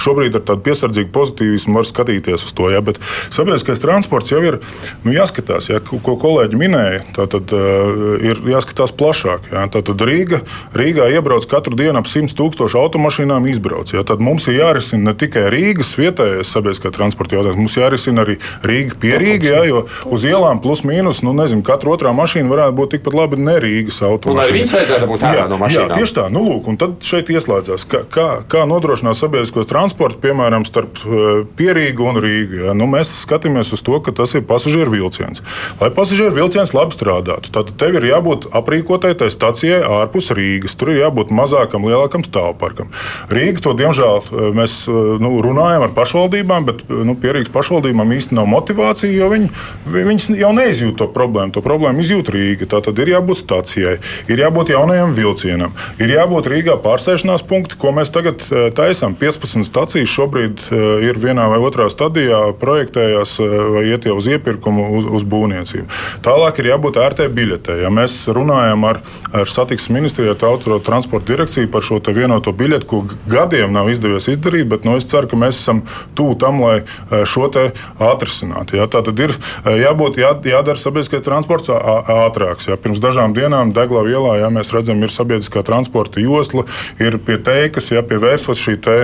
[0.00, 2.70] šobrīd ar tādu piesardzīgu pozitīvismu var skatīties uz to.
[2.70, 2.80] Ja.
[2.84, 2.98] Bet
[3.32, 4.58] sabiedriskais transports jau ir
[5.04, 7.02] nu, jāskatās, ja, ko ko kolēģi minēja.
[7.16, 9.50] Tātad uh, ir jāskatās plašāk.
[9.52, 9.66] Ja.
[9.72, 10.42] Tātad Rīga,
[10.74, 13.92] Rīgā iebrauc katru dienu ap 100 tūkstošu automašīnām izbrauc.
[13.94, 14.04] Ja.
[14.06, 18.98] Tad mums ir jārisina ne tikai Rīgas vietējais sabiedriskā transporta jautājums, mums jārisina arī Rīga
[19.00, 22.94] pie Rīga, ja, jo uz ielām plus mīnus, nu nezinu, katra otrā mašīna varētu būt
[22.96, 24.58] tikpat labi ne Rīgas automašīna.
[24.58, 25.94] viņas vajadzētu būt ārā Jā, no jā, mašīnām.
[25.98, 26.26] tieši tā.
[26.34, 31.23] Nu, lūk, un tad šeit ieslēdzās, kā, kā, kā nodrošināt sabiedriskos transportu, piemēram, starp uh,
[31.58, 32.60] Pierīgu un Rīgu.
[32.66, 32.74] Ja?
[32.76, 35.42] Nu, mēs skatāmies uz to, ka tas ir pasažieru vilciens.
[35.80, 40.76] Lai pasažieru vilciens labi strādātu, tad tev ir jābūt aprīkotai tai stacijai ārpus Rīgas.
[40.78, 42.90] Tur ir jābūt mazākam, lielākam stāvparkam.
[43.32, 48.12] Rīga to, diemžēl, uh, mēs uh, nu, runājam ar pašvaldībām, bet uh, nu, Pierīgas pašvaldībām
[48.16, 49.48] īstenībā nav motivācija, jo viņi,
[49.86, 51.52] vi- viņas jau neizjūt to problēmu.
[51.54, 52.66] To problēmu izjūt Rīga.
[52.70, 53.98] Tā tad ir jābūt stacijai,
[54.30, 59.14] ir jābūt jaunajam vilcienam, ir jābūt Rīgā pārsēšanās punkti, ko mēs tagad eh, taisām.
[59.20, 64.28] 15 stacijas šobrīd eh, ir vienā vai otrā stadijā, projektējās eh, vai iet jau uz
[64.30, 65.86] iepirkumu, uz, uz būvniecību.
[66.24, 67.80] Tālāk ir jābūt ērtai biļetei.
[67.84, 69.00] Ja mēs runājam ar,
[69.34, 74.86] ar satiksmes ministriju, autotransporta direkciju par šo vienoto biļeti, ko gadiem nav izdevies izdarīt, bet
[74.88, 75.84] nu, es ceru, ka mēs esam
[76.18, 77.70] tuvu tam, lai eh, šo te
[78.02, 78.78] atrisinātu.
[78.80, 78.88] Ja?
[78.90, 82.68] Tā tad ir eh, jābūt, jā, jādara sabiedriskais transports ātrāks.
[82.70, 82.78] Ja?
[82.80, 86.66] Pirms dažām dienām Deglavā ielā ja, mēs redzam, ir sabiedriskā transporta josla,
[87.02, 88.96] ir pie teikas, ja pie VFS šī te,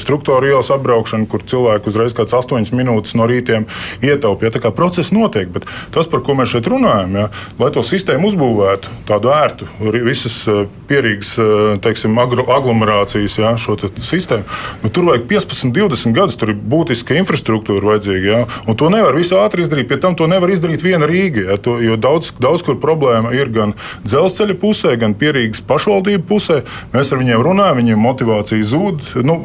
[0.00, 3.68] struktūra ielas apbraukšana, kur cilvēki uzreiz kāds 8 minūtes no rītiem
[4.04, 4.50] ietaupīja.
[4.50, 7.28] Ja, tā kā process notiek, bet tas, par ko mēs šeit runājam, ja,
[7.60, 9.68] lai to sistēmu uzbūvētu, tādu ērtu,
[10.04, 11.46] visas e, pierīgas e,
[11.84, 14.44] teiksim, agro- aglomerācijas ja, šo te sistēmu,
[14.84, 18.24] nu, tur vajag 15, 20 gadus, tur ir būtiska infrastruktūra vajadzīga.
[18.24, 21.46] Ja, un to nevar visu ātri izdarīt, pie tam to nevar izdarīt viena Rīga.
[21.50, 26.60] Ja, to, jo daudz, daudz kur problēma ir gan dzelzceļa pusē, gan pierīgas pašvaldību pusē.
[26.94, 29.38] Mēs ar viņiem runājam, viņiem motivācija zūd, nu,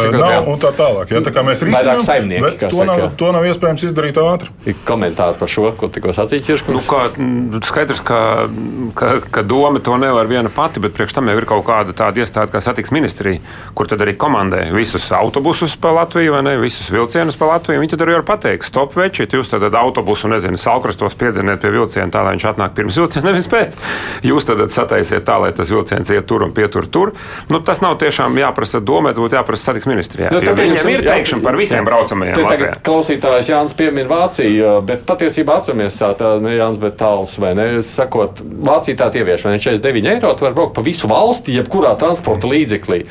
[0.00, 0.40] cik nav, jā.
[0.50, 1.12] un tā tālāk.
[1.14, 2.02] Ja, tā kā mēs risinām,
[2.70, 4.52] to nav, to nav iespējams izdarīt ātri.
[4.70, 6.76] Ir komentāri par šo, ko tikko Čirškungs.
[6.76, 8.18] Nu, kā, mm, skaidrs, ka,
[8.98, 12.22] ka, ka doma to nevar viena pati, bet priekš tam jau ir kaut kāda tāda
[12.22, 13.40] iestāde kā satiksmes ministrija,
[13.74, 17.82] kur tad arī komandē visus autobusus pa Latviju, vai ne, visus vilcienus pa Latviju.
[17.82, 22.08] Viņi tad arī var pateikt, stop veči, jūs tad autobusu, nezinu, salkrastos piedziniet pie vilciena
[22.12, 23.76] tā, lai viņš atnāk pirms vilciena, nevis pēc.
[24.26, 27.14] Jūs tad sataisiet tā, lai tas vilciens iet tur un pietur tur.
[27.50, 30.30] Nu, tas nav tiešām jāprasa domēts, būtu jāprasa satiksmes ministrijā.
[30.32, 31.88] Nu, Viņiem pieņemsim, ir teikšana par visiem jā.
[31.88, 37.36] braucamajiem tagad klausītājs Jānis piemin Vāciju, bet patiesībā atceramies tā, tā ne Jānis, bet tāls,
[37.42, 37.66] vai ne?
[37.86, 39.62] Sakot, Vācija tā ievieš, vai ne?
[39.62, 43.04] 49 eiro, tu vari braukt pa visu valsti, jebkurā transporta līdzeklī.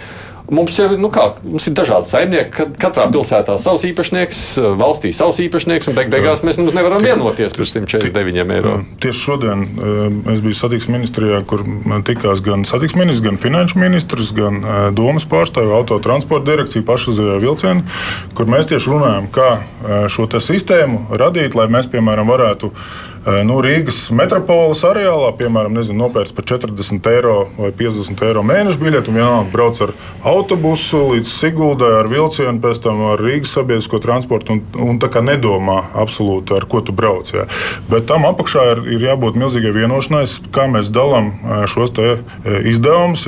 [0.53, 2.65] Mums jau nu kā, mums ir dažādi saimnieki.
[2.77, 4.39] Katrā pilsētā savs īpašnieks,
[4.75, 8.73] valstī savs īpašnieks, un beig beigās mēs nevaram vienoties par 149 eiro.
[9.01, 9.63] Tieši šodien
[10.33, 11.63] es biju satiksmes ministrijā, kur
[12.09, 14.59] tikās gan satiksmes ministrs, gan finanšu ministrs, gan
[14.99, 17.87] domas pārstāvja, autotransporta direkcija, pašreizējā vilciena,
[18.35, 19.49] kur mēs tieši runājam, kā
[20.11, 22.75] šo sistēmu radīt, lai mēs, piemēram, varētu
[23.47, 29.11] nu, Rīgas metropoles areālā, piemēram, nezinu, nopērts par 40 eiro vai 50 eiro mēneša biļeti,
[29.11, 29.93] un vienalga brauc ar
[30.27, 35.23] autobusu līdz Siguldai, ar vilcienu, pēc tam ar Rīgas sabiedrisko transportu, un, un tā kā
[35.23, 37.31] nedomā absolūti, ar ko tu brauc.
[37.33, 37.45] Jā.
[37.91, 40.23] Bet tam apakšā ir, ir jābūt milzīgai vienošanai,
[40.55, 42.23] kā mēs dalām eh, šos eh,
[42.73, 43.25] izdevumus,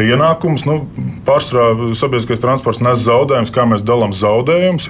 [0.00, 0.66] ienākumus.
[0.68, 0.78] Nu,
[1.26, 4.88] pārsvarā sabiedriskais transports nes zaudējumus, kā mēs dalām zaudējumus.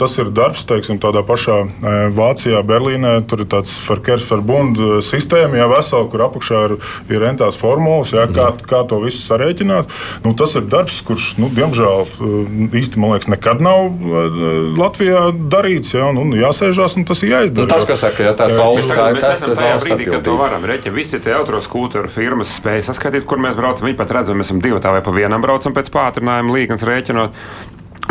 [0.00, 3.18] tas ir darbs, teiksim, tādā pašā eh, Vācijā, Berlīnē.
[3.28, 6.76] Tur ir tāds Verkehrsverbund eh, sistēma, jā, vesela, kur apakšā ir,
[7.12, 9.92] ir rentās formulas, jā, kā, kā to visu sarēķināt.
[10.24, 12.50] Nu, tas ir darbs, kurš, nu, diemžēl, eh,
[12.80, 14.40] īsti, man liekas, nekad nav eh,
[14.78, 15.94] Latvijā darīts.
[15.96, 17.68] Jā, un, un jāsēžās, un tas ir jāizdara.
[17.68, 20.26] Nu, tas, kas saka, ja tā ir valsts, tā ir mēs esam tajā brīdī, kad
[20.26, 20.94] to varam rēķināt.
[20.96, 23.88] Visi tie autoskūteru firmas spēja saskatīt, kur mēs braucam.
[23.88, 26.86] Viņi pat redz, vai mēs esam divi tā vai pa vienam braucam pēc pātrinājuma līgas
[26.86, 27.42] rēķinot.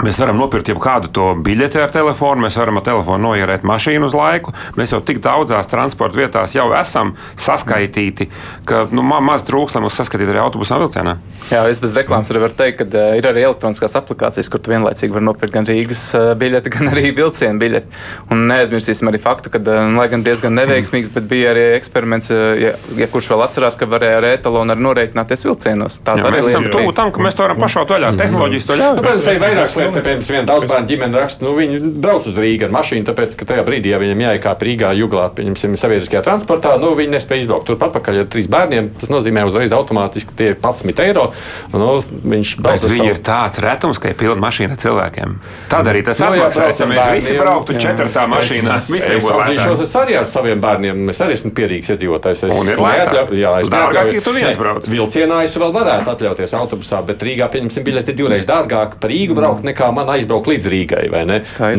[0.04, 4.15] Mēs varam nopirkt jebkādu to biļeti ar telefonu, mēs varam ar telefonu noierēt mašīnu uz
[4.17, 4.52] laiku.
[4.76, 8.28] Mēs jau tik daudzās transporta vietās jau esam saskaitīti,
[8.67, 11.15] ka nu, ma maz trūks, lai mums saskaitītu arī autobusā vilcienā.
[11.48, 14.74] Jā, es bez reklāmas arī varu teikt, ka uh, ir arī elektroniskās aplikācijas, kur tu
[14.74, 18.04] vienlaicīgi vari nopirkt gan Rīgas uh, biļeti, gan arī vilcienu biļeti.
[18.36, 22.76] Un neaizmirsīsim arī faktu, ka, uh, lai gan diezgan neveiksmīgs, bet bija arī eksperiments, ja,
[23.00, 26.00] ja kurš vēl atcerās, ka varēja ar etalonu arī norēķināties vilcienos.
[26.06, 28.13] Tā Jā, mēs esam tuvu tam, ka mēs to varam pašaut vaļā.
[28.19, 29.75] Tehnoloģijas to ļauj.
[29.76, 33.36] Nu, piemēram, viena daudz bērnu ģimene raksta, nu, viņi brauc uz Rīgā ar mašīnu, tāpēc,
[33.40, 37.70] ka tajā brīdī, ja viņam jāiekāp Rīgā, jūglā, pieņemsim, sabiedriskajā transportā, nu, viņi nespēja izbraukt
[37.70, 38.92] turpat pakaļ ar trīs bērniem.
[39.02, 41.28] Tas nozīmē uzreiz automātiski tie 11 eiro.
[41.74, 43.14] Nu, viņš brauc uz Viņi savu...
[43.14, 45.36] ir tāds retums, ka ir pilna mašīna cilvēkiem.
[45.72, 48.80] Tad arī tas atmaksājas, ja mēs visi brauktu četrtā mašīnā.
[48.92, 52.46] Visiem būtu atzīšos, es arī ar saviem bērniem, es arī esmu pierīgs iedzīvotājs.
[52.48, 53.34] Es, un ir lētāk.
[53.36, 54.88] Jā, es dārgāk, ja tu viens brauc.
[54.90, 59.64] Vilcienā es vēl varētu atļauties autobusā, bet Rīgā, pieņemsim, biļeti divreiz dārgāk par Rīgu braukt
[59.65, 61.04] nekā man aizbraukt līdz Rīgai.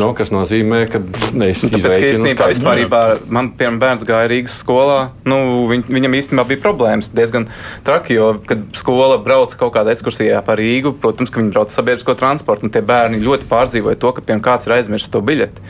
[0.01, 3.01] Nu, kas nozīmē, ka mēs nu, tāpēc, ka īstenībā vispārībā,
[3.33, 4.99] man piemēram, bērns gāja Rīgas skolā.
[5.27, 5.39] Nu,
[5.71, 7.47] viņ, viņam īstenībā bija problēmas diezgan
[7.87, 12.17] traki, jo, kad skola brauca kaut kādā ekskursijā pa Rīgu, protams, ka viņi brauca sabiedrisko
[12.19, 15.63] transportu, un tie bērni ļoti pārdzīvoja to, ka piemēram kāds ir aizmirsis to biļeti.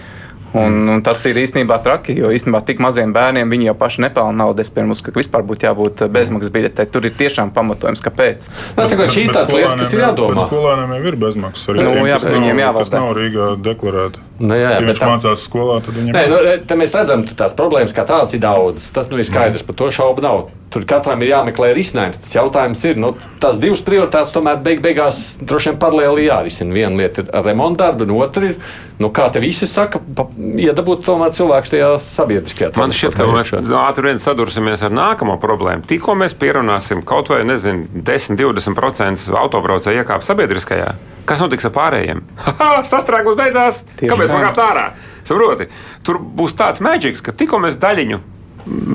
[0.55, 4.45] Un, un tas ir īstenībā traki, jo īstenībā tik maziem bērniem viņi jau paši nepelna
[4.45, 4.63] naudu.
[4.63, 6.87] Es pirms uzskatu, ka vispār būtu jābūt eh, bezmaksas biļetei.
[6.93, 8.47] Tur ir tiešām pamatojums, kāpēc.
[8.77, 10.45] Tas ir šīs tādas lietas, kas ir jādomā.
[10.47, 11.83] Skolēniem jau ir bezmaksas arī.
[11.83, 12.85] Nu, tiem, jā, viņiem jāvalda.
[12.85, 14.23] Tas nav Rīgā deklarēti.
[14.39, 15.11] Nu, jā, ja viņš tā...
[15.11, 16.63] mācās skolā, tad viņam ir.
[16.63, 18.87] Nu, mēs redzam, ka tās problēmas kā tādas ir daudzas.
[18.95, 20.47] Tas nu, ir skaidrs, par to šaubu nav.
[20.73, 22.19] Tur katram ir jāmeklē risinājums.
[22.23, 26.75] Tas jautājums ir, nu, tās divas prioritātes tomēr beig beigās droši vien paralēli jārisina.
[26.75, 28.55] Viena lieta ir remonta darbi, un otra ir,
[28.99, 30.01] nu, kā te visi saka,
[30.35, 32.71] iedabūt tomēr cilvēks tajā sabiedriskajā.
[32.79, 35.87] Man šķiet, ka mēs ātri vien sadursimies ar nākamo problēmu.
[35.87, 40.95] Tikko mēs pierunāsim kaut vai, nezinu, 10-20% autobraucēju iekāpt sabiedriskajā
[41.27, 42.23] Kas notiks ar pārējiem?
[42.91, 43.81] Sastrēgums beidzās!
[43.99, 44.85] Tieši Kāpēc man kāpt ārā?
[45.27, 45.67] Saproti,
[46.07, 48.21] tur būs tāds mēģis, ka tikko mēs daļiņu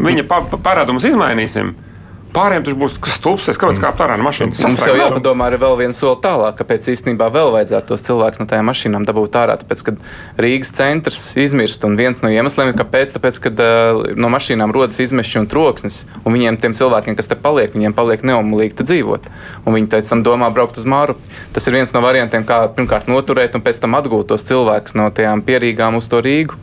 [0.07, 1.75] viņa pa parādumus izmainīsim,
[2.33, 4.61] Pārējiem tas būs stulbs, kāpēc kāpt ārā no mašīnas.
[4.65, 8.47] Mums jau jāpadomā arī vēl viens soli tālāk, kāpēc īstenībā vēl vajadzētu tos cilvēkus no
[8.49, 9.59] tajām mašīnām dabūt ārā.
[9.61, 10.01] Tāpēc, kad
[10.41, 15.03] Rīgas centrs izmirst, un viens no iemesliem ir, kāpēc, tāpēc, kad uh, no mašīnām rodas
[15.05, 19.29] izmeši un troksnis, un viņiem, tiem cilvēkiem, kas te paliek, viņiem paliek neomulīgi te dzīvot.
[19.67, 21.21] Un viņi pēc tam domā braukt uz māru.
[21.53, 25.13] Tas ir viens no variantiem, kā pirmkārt noturēt un pēc tam atgūt tos cilvēkus no
[25.13, 26.57] tajām pierīgām uz to Rīgu.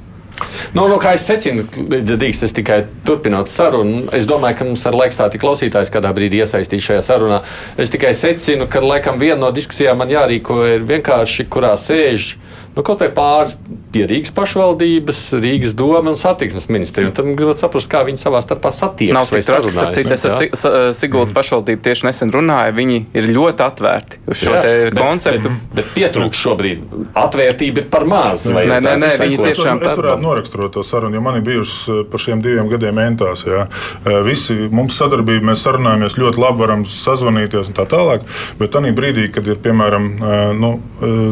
[0.77, 4.05] Nu, nu, kā es secinu, drīkst es tikai turpināt sarunu.
[4.15, 7.41] Es domāju, ka mums ar laiku stāti klausītājs kādā brīdī iesaistīt šajā sarunā.
[7.79, 12.33] Es tikai secinu, ka laikam viena no diskusijām man jārīko ir vienkārši, kurā sēž
[12.79, 13.55] nu, kaut vai pāris
[13.93, 17.11] pie Rīgas pašvaldības, Rīgas doma un satiksmes ministrija.
[17.15, 19.17] Tad gribētu saprast, kā viņi savā starpā satiekas.
[19.17, 22.75] Nav tik traki, starp citu, es ar Siguldas pašvaldību tieši nesen runāju.
[22.77, 25.51] Viņi ir ļoti atvērti uz šo jā, konceptu.
[25.51, 26.85] Bet, bet pietrūkst šobrīd.
[27.19, 28.45] Atvērtība ir par maz.
[28.47, 29.81] Nē, nē, nē, viņi tiešām.
[29.83, 33.45] Varētu noraksturot to sarunu, jo man ir bijušas eh, par šiem diviem gadiem entās.
[33.47, 33.65] Jā.
[34.05, 38.25] Eh, visi mums sadarbība, mēs sarunājamies ļoti labi, varam sazvanīties un tā tālāk.
[38.59, 40.71] Bet tajā brīdī, kad ir, piemēram, eh, nu,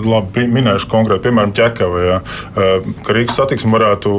[0.08, 2.18] labi, minēšu konkrēti, piemēram, ķekava, jā,
[3.04, 4.14] ka Rīgas satiksme varētu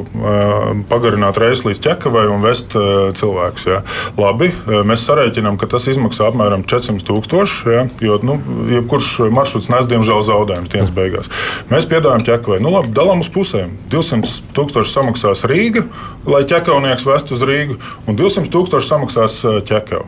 [0.91, 2.77] pagarināt reizes līdz ķekavai un vest
[3.19, 3.65] cilvēkus.
[3.71, 3.79] Jā.
[4.21, 4.51] Labi,
[4.89, 8.37] mēs sarēķinām, ka tas izmaksā apmēram 400 tūkstoši, jā, jo nu,
[8.75, 11.33] jebkurš maršruts nes diemžēl zaudējumus dienas beigās.
[11.73, 13.75] Mēs piedāvājam ķekavai, nu labi, dalām uz pusēm.
[13.93, 15.85] 200 tūkstoši samaksās Rīga,
[16.29, 20.07] lai ķekaunieks vestu uz Rīgu, un 200 tūkstoši samaksās ķekava.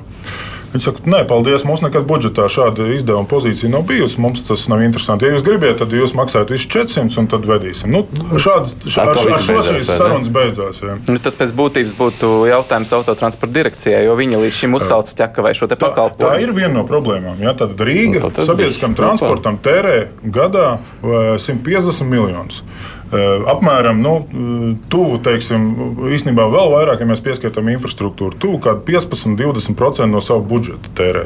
[0.70, 4.20] Viņi saka, nē, paldies, mums nekad budžetā šāda izdevuma pozīcija nav bijusi.
[4.22, 5.26] Mums tas nav interesanti.
[5.26, 7.90] Ja jūs gribat, tad jūs maksājat visu 400 un tad vedīsim.
[7.90, 8.04] Nu,
[8.38, 10.78] šāds, šā, ar, ar šo šīs sarunas beidzās.
[10.86, 10.94] Jā.
[11.10, 15.56] Nu, tas pēc būtības būtu jautājums autotransporta direkcijai, jo viņi līdz šim uzsauc ķeka vai
[15.58, 16.22] šo te pakalpojumu.
[16.22, 17.42] Tā, tā ir viena no problēmām.
[17.42, 22.62] Jā, tad Rīga nu, sabiedriskam transportam tērē gadā 150 miljonus.
[23.10, 25.64] Eh, apmēram nu, eh, tuvu, teiksim,
[26.14, 31.24] īstenībā vēl vairāk, ja mēs pieskaitām infrastruktūru, tuvu 15-20% no savu budžeta tērē.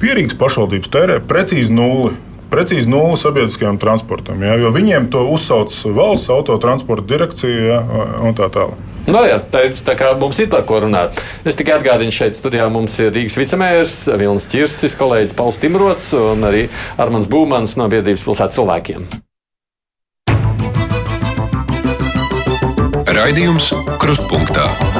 [0.00, 2.14] Pierīgas pašvaldības tērē precīzi nulli.
[2.48, 7.80] Precīzi nulli sabiedriskajam transportam, ja, jo viņiem to uzsauc valsts autotransporta direkcija ja,
[8.22, 8.78] un tā tālāk.
[9.06, 11.20] No nu jā, tā, tā kā mums ir par ko runāt.
[11.44, 16.46] Es tikai atgādinu, šeit studijā mums ir Rīgas vicemērs Vilnis Čirsis, kolēģis Pauls Timrots un
[16.46, 19.25] arī Armāns Būmans no biedrības pilsētas cilvēkiem.
[23.16, 24.95] Raidījums Krustpunktā.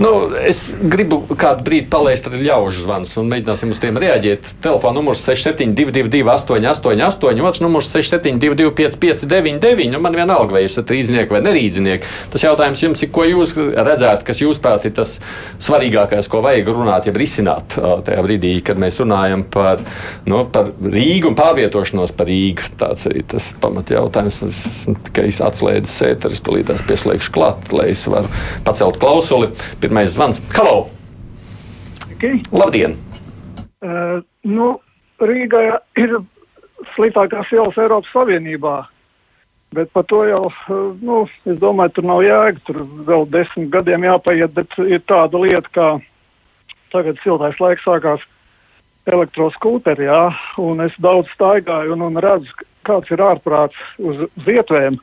[0.00, 4.54] Nu, es gribu kādu brīdi palaist ļaužu zvanus un mēģināsim uz tiem reaģēt.
[4.64, 11.34] Telefona numurs 6722, 888, otrs numurs 6722, 559, nu man vienalga, vai jūs esat rīznieki
[11.34, 12.12] vai nerīznieki.
[12.32, 15.18] Tas jautājums jums ir, ko jūs redzētu, kas jūsuprāt ir tas
[15.62, 19.84] svarīgākais, ko vajag runāt, ja risināt tajā brīdī, kad mēs runājam par,
[20.28, 22.72] nu, par Rīgu un pārvietošanos par Rīgu.
[22.80, 24.40] Tāds arī tas pamatjautājums.
[24.48, 28.30] Es esmu tikai atslēdzis ēteris, palīdzēs pieslēgšu klāt, lai es varu
[28.66, 29.52] pacelt klausuli.
[29.82, 30.38] Pirmais zvans.
[30.54, 30.86] Halo!
[32.14, 32.38] Okay.
[32.54, 32.92] Labdien!
[33.82, 34.76] Uh, nu,
[35.18, 35.62] Rīgā
[35.98, 36.20] ir
[36.94, 38.76] sliktākās ielas Eiropas Savienībā.
[39.74, 40.44] Bet par to jau,
[41.02, 42.62] nu, es domāju, tur nav jēga.
[42.68, 45.88] Tur vēl desmit gadiem jāpaiet, bet ir tāda lieta, kā
[46.94, 48.22] tagad siltais laiks sākās
[49.10, 50.28] elektroskūteri, jā,
[50.62, 52.54] un es daudz staigāju un, un redzu,
[52.86, 55.00] kāds ir ārprāts uz zietvēm,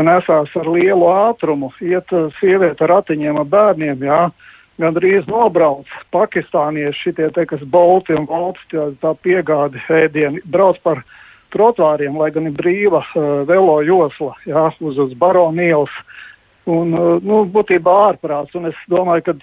[0.00, 2.08] ka nesās ar lielu ātrumu, iet
[2.40, 4.20] sieviete ar ratiņiem, ar bērniem, jā,
[4.80, 11.02] gandrīz nobrauc pakistānieši šitie te, kas bolti un bolti, tā, tā piegādi ēdieni, brauc par
[11.52, 15.92] trotvāriem, lai gan ir brīva uh, velo josla, jā, uz, uz baronielas.
[16.70, 16.92] Un,
[17.24, 18.54] nu, būtībā ārprāts.
[18.58, 19.34] Un es domāju, ka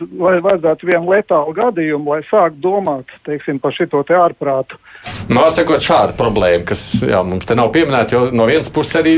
[0.45, 4.79] vajadzētu vienu letālu gadījumu, lai sāktu domāt teiksim, par šo ārprātu.
[5.27, 9.17] Nu, Atsakot, šāda problēma, kas jā, mums te nav pieminēta, jo no vienas puses arī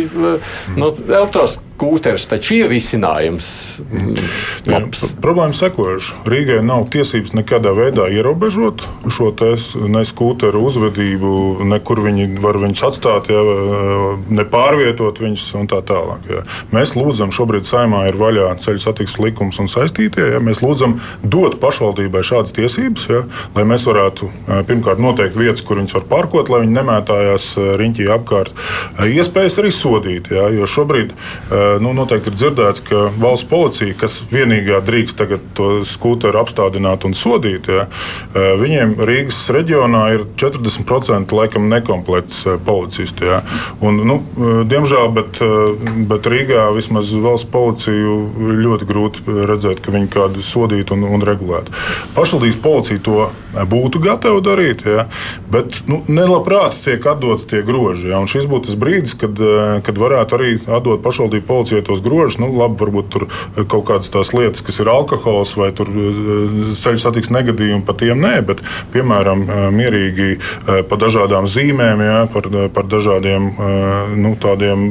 [0.78, 3.46] nu, elektros skūteris taču ir risinājums.
[4.68, 4.82] Jā,
[5.24, 6.26] problēma sekojuša.
[6.28, 9.30] Rīgai nav tiesības nekādā veidā ierobežot šo
[9.88, 11.32] ne skūteru uzvedību,
[11.70, 13.40] nekur viņi var viņus atstāt, jā,
[14.28, 16.26] ne pārvietot viņus un tā tālāk.
[16.28, 16.42] Jā.
[16.76, 20.26] Mēs lūdzam, šobrīd saimā ir vaļā ceļu satiksmes likums un saistītie.
[20.34, 20.44] Jā.
[20.44, 23.24] Mēs lūdzam dot pašvaldībai šādas tiesības, jā,
[23.56, 24.28] lai mēs varētu
[24.68, 27.48] pirmkārt noteikt vietas, kur viņas var parkot, lai viņi nemētājās
[27.80, 28.68] riņķī apkārt.
[29.06, 31.16] Iespējas arī sodīt, jā, jo šobrīd
[31.84, 37.16] nu, noteikti ir dzirdēts, ka valsts policija, kas vienīgā drīkst tagad to skūteru apstādināt un
[37.18, 37.88] sodīt, ja,
[38.34, 43.30] viņiem Rīgas reģionā ir 40% laikam nekomplekts policistu.
[43.30, 43.42] Ja.
[43.86, 44.20] Un, nu,
[44.70, 45.42] diemžēl, bet,
[46.10, 51.76] bet Rīgā vismaz valsts policiju ļoti grūti redzēt, ka viņi kādu sodītu un, un regulētu.
[52.18, 53.30] Pašvaldības policija to
[53.70, 55.08] būtu gatava darīt, ja,
[55.52, 58.10] bet nu, nelabprāt tiek atdoti tie groži.
[58.12, 59.40] Ja, šis būtu tas brīdis, kad,
[59.86, 62.40] kad varētu arī atdot pašvaldību policijai tos grožus.
[62.42, 63.28] Nu, labi, varbūt tur
[63.70, 68.64] kaut kādas tās lietas, kas ir alkohols vai ceļu satiksmes negadījumi, par tiem nē, bet
[68.94, 69.46] piemēram
[69.76, 70.40] mierīgi
[70.90, 73.50] par dažādām zīmēm, ja, par, par dažādiem
[74.20, 74.86] nu, tādiem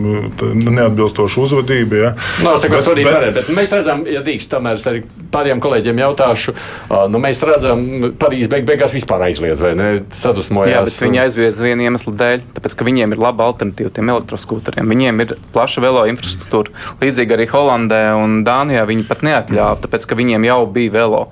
[0.68, 1.98] neatbilstošu uzvedību.
[1.98, 2.12] Ja.
[2.44, 5.02] No, nu, bet, bet, bet, bet mēs redzam, ja drīkst, tomēr arī
[5.32, 6.54] pāriem kolēģiem jautāšu,
[7.12, 7.84] nu, mēs redzam,
[8.18, 9.88] Parīzē beig, beigās vispār aizliedz vai ne?
[10.14, 10.72] Sadusmojās.
[10.72, 14.88] Jā, bet viņi aizliedz vienu iemeslu dēļ, tāpēc, ka viņiem ir laba alternatīva tiem elektroskūteriem.
[14.90, 16.57] Viņiem ir plaša velo infrastruktūra.
[17.00, 21.24] Līdzīgi arī Holandē un Dānijā viņi pat neatļāva, tāpēc, ka viņiem jau bija velo.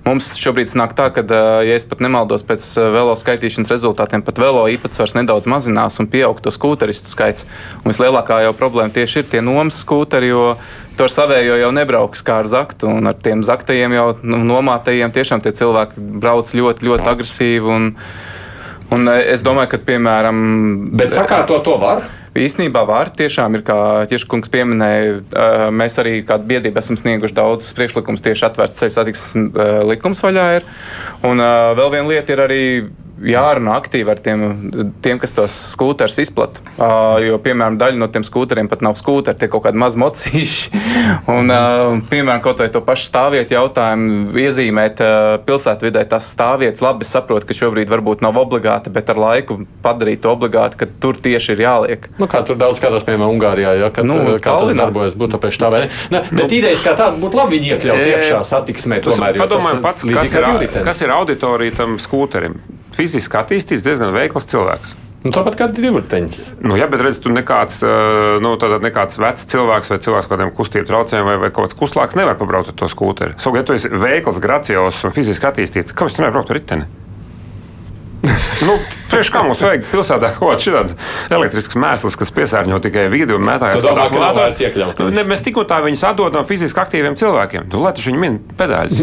[0.00, 1.20] Mums šobrīd nāk tā, ka,
[1.60, 2.64] ja es pat nemaldos pēc
[2.94, 7.44] velo skaitīšanas rezultātiem, pat velo īpatsvars nedaudz mazinās un pieaug to skūteristu skaits.
[7.82, 10.54] Un vislielākā jau problēma tieši ir tie nomas skūteri, jo
[10.96, 12.88] to ar savējo jau nebrauks kā ar zaktu.
[12.88, 17.76] Un ar tiem zaktajiem jau nu, nomātajiem tiešām tie cilvēki brauc ļoti, ļoti agresīvi.
[17.76, 17.92] Un,
[18.96, 20.40] un es domāju, ka, piemēram,
[20.96, 22.08] Bet sakārtot to var.
[22.38, 23.10] Īsnībā var.
[23.18, 23.76] Tiešām ir, kā
[24.10, 24.28] Tieši
[24.70, 25.16] minēja,
[25.74, 30.46] mēs arī kā biedrība esam snieguši daudzus priekšlikumus tieši atvērts ceļu satiksmes likums vaļā.
[30.60, 30.68] Ir.
[31.26, 32.62] Un vēl viena lieta ir arī
[33.20, 34.42] jārunā aktīvi ar tiem,
[35.04, 36.62] tiem kas tos skūterus izplata.
[36.76, 40.80] Uh, jo, piemēram, daļa no tiem skūteriem pat nav skūteri, tie kaut kādi mazi mocīši.
[41.34, 47.08] Un, uh, piemēram, kaut vai to pašu stāvvietu jautājumu iezīmēt uh, pilsētvidē, tas stāvvietas labi
[47.08, 51.56] saprot, ka šobrīd varbūt nav obligāti, bet ar laiku padarīt to obligāti, ka tur tieši
[51.56, 52.10] ir jāliek.
[52.20, 55.70] Nu, kā tur daudz skatās, piemēram, Ungārijā, ja, kad, nu, kā tas darbojas Budapeštā.
[55.72, 55.92] Vai ne?
[56.14, 59.02] Ne, bet nu, idejas kā tāda būtu labi iekļaut iekšā satiksmē.
[59.04, 62.58] Tomēr, padomājiet pats, kas ir, kas ir auditorija tam skūterim
[62.96, 64.96] fiziski attīstīts, diezgan veikls cilvēks.
[65.20, 66.44] Nu, tāpat kā divriteņi.
[66.64, 67.82] Nu, jā, bet redziet, tur nekāds,
[68.40, 72.16] nu, nekāds vecs cilvēks vai cilvēks ar kādiem kustību traucējumiem vai, vai kaut kāds kuslāks
[72.16, 73.36] nevar pabraukt ar to skūteri.
[73.36, 76.88] Savukārt, ja tu esi veikls, gracios un fiziski attīstīts, kāpēc tu nevari braukt ar riteni?
[78.68, 78.76] nu,
[79.10, 80.92] Priekš kā mums vajag pilsētā kaut kāds
[81.34, 85.08] elektrisks mēsls, kas piesārņo tikai vidi un mētājas tādā veidā.
[85.16, 87.66] Ne, mēs tikko tā viņus atdodam fiziski aktīviem cilvēkiem.
[87.72, 89.02] Tu lai viņi min pedāļus.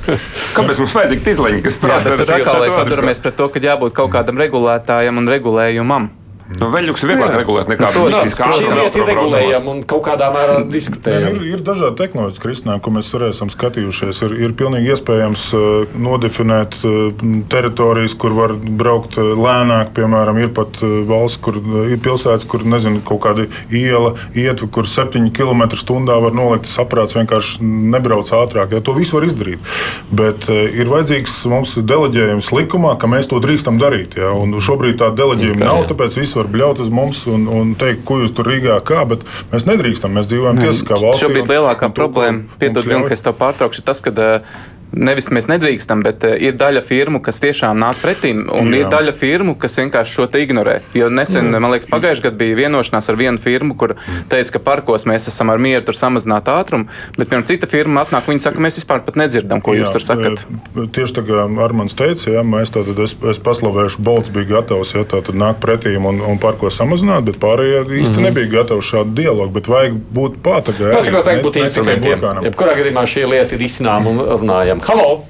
[0.56, 2.16] Kāpēc mums vajadzīga izleņa, kas prasa?
[2.18, 6.10] Tad atkal mēs atduramies pret to, ka jābūt kaut kādam regulētājam un regulējumam.
[6.44, 10.58] Nu, Veļģis ir vieglāk regulēt nekā mistiskā Šī lieta ir regulējama un kaut kādā mērā
[10.68, 11.30] diskutējama.
[11.32, 14.20] ir, ir dažādi tehnoloģiski risinājumi, ko mēs arī esam skatījušies.
[14.26, 19.94] Ir, ir pilnīgi iespējams uh, nodefinēt uh, teritorijas, kur var braukt uh, lēnāk.
[19.96, 21.56] Piemēram, ir pat valsts, kur
[21.88, 26.68] ir pilsētas, kur nezinu, kaut kāda iela ietver, kur 7 km/h var nolikt.
[26.68, 28.76] Tas aparāts vienkārši nebrauc ātrāk.
[28.76, 29.64] Ja, to visu var izdarīt.
[30.12, 34.18] Bet ir vajadzīgs mums deleģējums likumā, ka mēs to drīkstam darīt.
[34.20, 38.04] Ja, un šobrīd tā deleģējuma nav, tāpēc viss var bļaut uz mums un, un teikt,
[38.08, 40.14] ko jūs tur Rīgā kā, bet mēs nedrīkstam.
[40.16, 41.26] Mēs dzīvojam tiesiskā valstī.
[41.26, 42.92] Šobrīd lielākā problēma, piedod, ļauj.
[42.92, 44.56] Vilni, ka es tev pārtraukšu, tas, ka uh,
[44.96, 48.84] nevis mēs nedrīkstam, bet uh, ir daļa firmu, kas tiešām nāk pretīm, un Jā.
[48.84, 50.80] ir daļa firmu, kas vienkārši šo te ignorē.
[50.96, 53.96] Jo nesen, man liekas, pagājušajā gadā bija vienošanās ar vienu firmu, kur
[54.32, 58.28] teica, ka parkos mēs esam ar mieru tur samazināt ātrumu, bet piemēram cita firma atnāk,
[58.30, 60.44] viņi saka, mēs vispār pat nedzirdam, ko jūs Jā, tur sakat.
[60.76, 64.94] e, Tieši tā kā Armāns teica, ja, mēs tātad es, es paslavēšu, Bolts bija gatavs
[64.94, 68.26] ja, tātad nākt pretīm un, un par ko samazināt, bet pārējie īsti mm -hmm.
[68.28, 69.52] nebija gatavi šādu dialogu.
[69.54, 70.92] Bet vajag būt pātagai.
[70.96, 72.26] Tas tikai vajag būt instrumentiem.
[72.48, 74.83] Jebkurā gadījumā šī lieta ir izcināma un runājama.
[74.84, 75.24] Halo!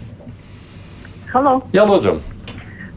[1.31, 2.17] Halo, Jā, lūdzu!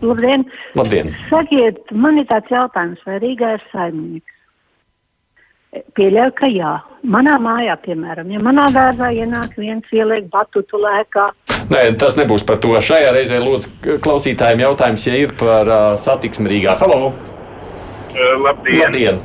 [0.02, 0.44] labdien!
[0.78, 1.12] Labdien!
[1.30, 4.34] Sakiet, man ir tāds jautājums, vai Rīgā ir saimnieks?
[5.98, 6.72] Pieļauju, ka jā.
[7.06, 11.32] Manā mājā, piemēram, ja manā dārzā ienāk viens ieliek batutu lēkā,
[11.68, 12.70] Nē, tas nebūs par to.
[12.80, 16.78] Šajā reizē lūdzu klausītājiem jautājums, ja ir par uh, satiksmi Rīgā.
[16.80, 17.10] Halo!
[17.12, 18.86] Uh, Labdien!
[18.86, 19.20] Labdien!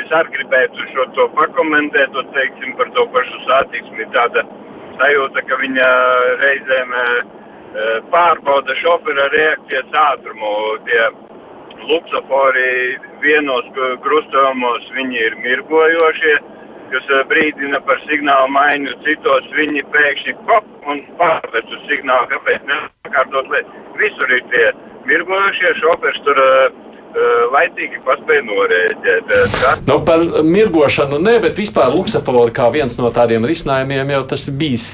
[0.00, 4.08] Es arī gribētu šo to pakomentēt, un teiksim par to pašu satiksmi.
[4.14, 4.46] Tāda
[5.00, 5.88] sajūta, ka viņa
[6.42, 7.36] reizēm uh,
[8.12, 10.52] pārbauda šofera reakcijas ātrumu.
[10.88, 11.02] Tie
[11.86, 13.66] luksofori vienos
[14.04, 16.36] krustojumos viņi ir mirgojošie,
[16.92, 23.52] kas brīdina par signālu maiņu, citos viņi pēkšņi pop un pārvērš uz signālu, kāpēc nesakārtot
[23.52, 23.84] lietu.
[24.00, 24.66] Visur ir tie
[25.10, 26.85] mirgojošie šoferi, tur uh,
[27.54, 29.30] laicīgi paspēja norēģēt.
[29.30, 34.22] Uh, tas Nu, par mirgošanu nē, bet vispār luksafori kā viens no tādiem risinājumiem jau
[34.32, 34.86] tas bijis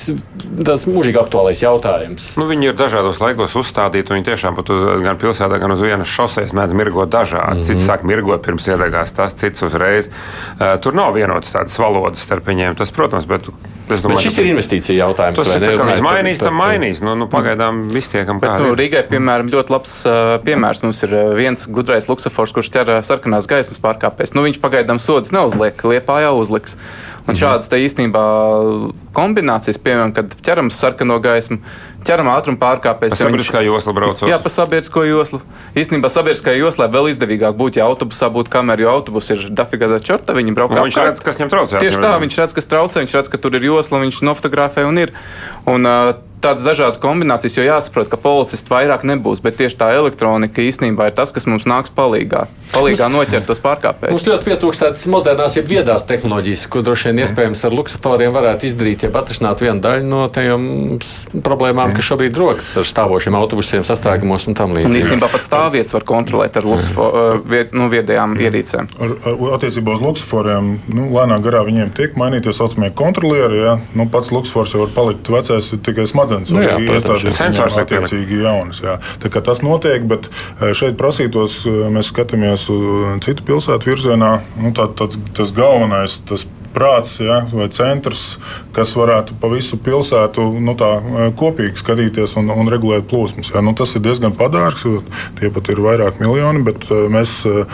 [0.67, 2.33] tāds mūžīgi aktuālais jautājums.
[2.41, 4.15] Nu, viņi ir dažādos laikos uzstādīti.
[4.15, 7.63] Viņi tiešām pat uz, gan pilsētā, gan uz vienas šoseis mēdz mirgot dažādi.
[7.63, 7.69] Mm -hmm.
[7.71, 10.09] Cits sāk mirgot pirms iedegās, tas cits uzreiz.
[10.09, 12.77] Uh, tur nav vienotas tādas valodas starp viņiem.
[12.77, 15.37] Tas, protams, bet es Bet domāju, šis ir investīcija jautājums.
[15.37, 17.03] Tas vai ir tā, ka Runājot viņš mainīs, tam mainīs.
[17.05, 18.59] Nu, nu, pagaidām viss tiekam Bet, kā.
[18.63, 20.83] nu, Rīgai, piemēram, ļoti labs uh, piemērs.
[20.83, 24.37] Mums ir viens gudrais luksofors, kurš ķer uh, sarkanās gaismas pārkāpējs.
[24.37, 26.77] Nu, viņš pagaidām sodas neuzliek, liepā jau uzliks.
[27.23, 28.21] Un šādas te īstenībā
[29.15, 31.61] kombinācijas, piemēram, kad ķeram sarkano gaismu,
[32.03, 33.15] ķeram ātrumu pārkāpējs.
[33.21, 34.27] ja viņš- Sabiedriskā josla braucot.
[34.29, 35.41] Jā, pa sabiedrisko joslu.
[35.77, 40.35] Īstenībā sabiedriskajā joslā vēl izdevīgāk būtu, ja autobusā būtu kamera, jo autobus ir dafigā čorta,
[40.35, 41.79] viņi brauc Un viņš redz, kas viņam traucē.
[41.79, 44.99] Tieši tā, viņš redz, kas traucē, viņš redz, ka tur ir josla, viņš nofotografē un
[44.99, 45.13] ir.
[45.67, 50.65] Un, uh, Tādas dažādas kombinācijas, jo jāsaprot, ka policists vairāk nebūs, bet tieši tā elektronika
[50.65, 52.47] īstenībā ir tas, kas mums nāks palīdzīgā.
[52.73, 54.15] Palīgā noķert tos pārkāpējus.
[54.17, 58.67] Mums ļoti pietrūkst tādas modernās, jeb viedās tehnoloģijas, ko droši vien iespējams ar luksusforiem varētu
[58.71, 60.67] izdarīt, ja atrisināt vienu daļu no tajām
[61.45, 65.03] problēmām, kas šobrīd rokas ar stāvošiem autobusiem, sastrēgumos un tam Un līdzīgi.
[65.03, 68.91] īstenībā pat stāvvietas var kontrolēt ar uh, vied, nu, viedajām ierīcēm.
[68.99, 73.63] Ar, ar, attiecībā uz luksusforiem, nu, lēnā garā viņiem tiek mainīti tā saucamie kontrolieri.
[73.67, 73.77] Ja?
[73.99, 76.32] Nu, pats luksusfors jau var palikt vecais tikai smadzenes.
[76.53, 77.95] Nu jā, iestāties sensors pielikt.
[77.99, 78.83] attiecīgi jaunas.
[78.85, 78.97] Jā.
[79.23, 82.85] Tā kā tas notiek, bet e, šeit prasītos, e, mēs skatāmies uz
[83.27, 84.33] citu pilsētu virzienā.
[84.61, 88.37] Nu, tā, tāds, tas galvenais, tas prāts ja, vai centrs,
[88.77, 93.53] kas varētu pa visu pilsētu nu, tā, e, kopīgi skatīties un, un regulēt plūsmas.
[93.55, 93.63] Ja.
[93.65, 94.87] Nu, tas ir diezgan padārgs,
[95.39, 97.65] tie pat ir vairāk miljoni, bet e, mēs e,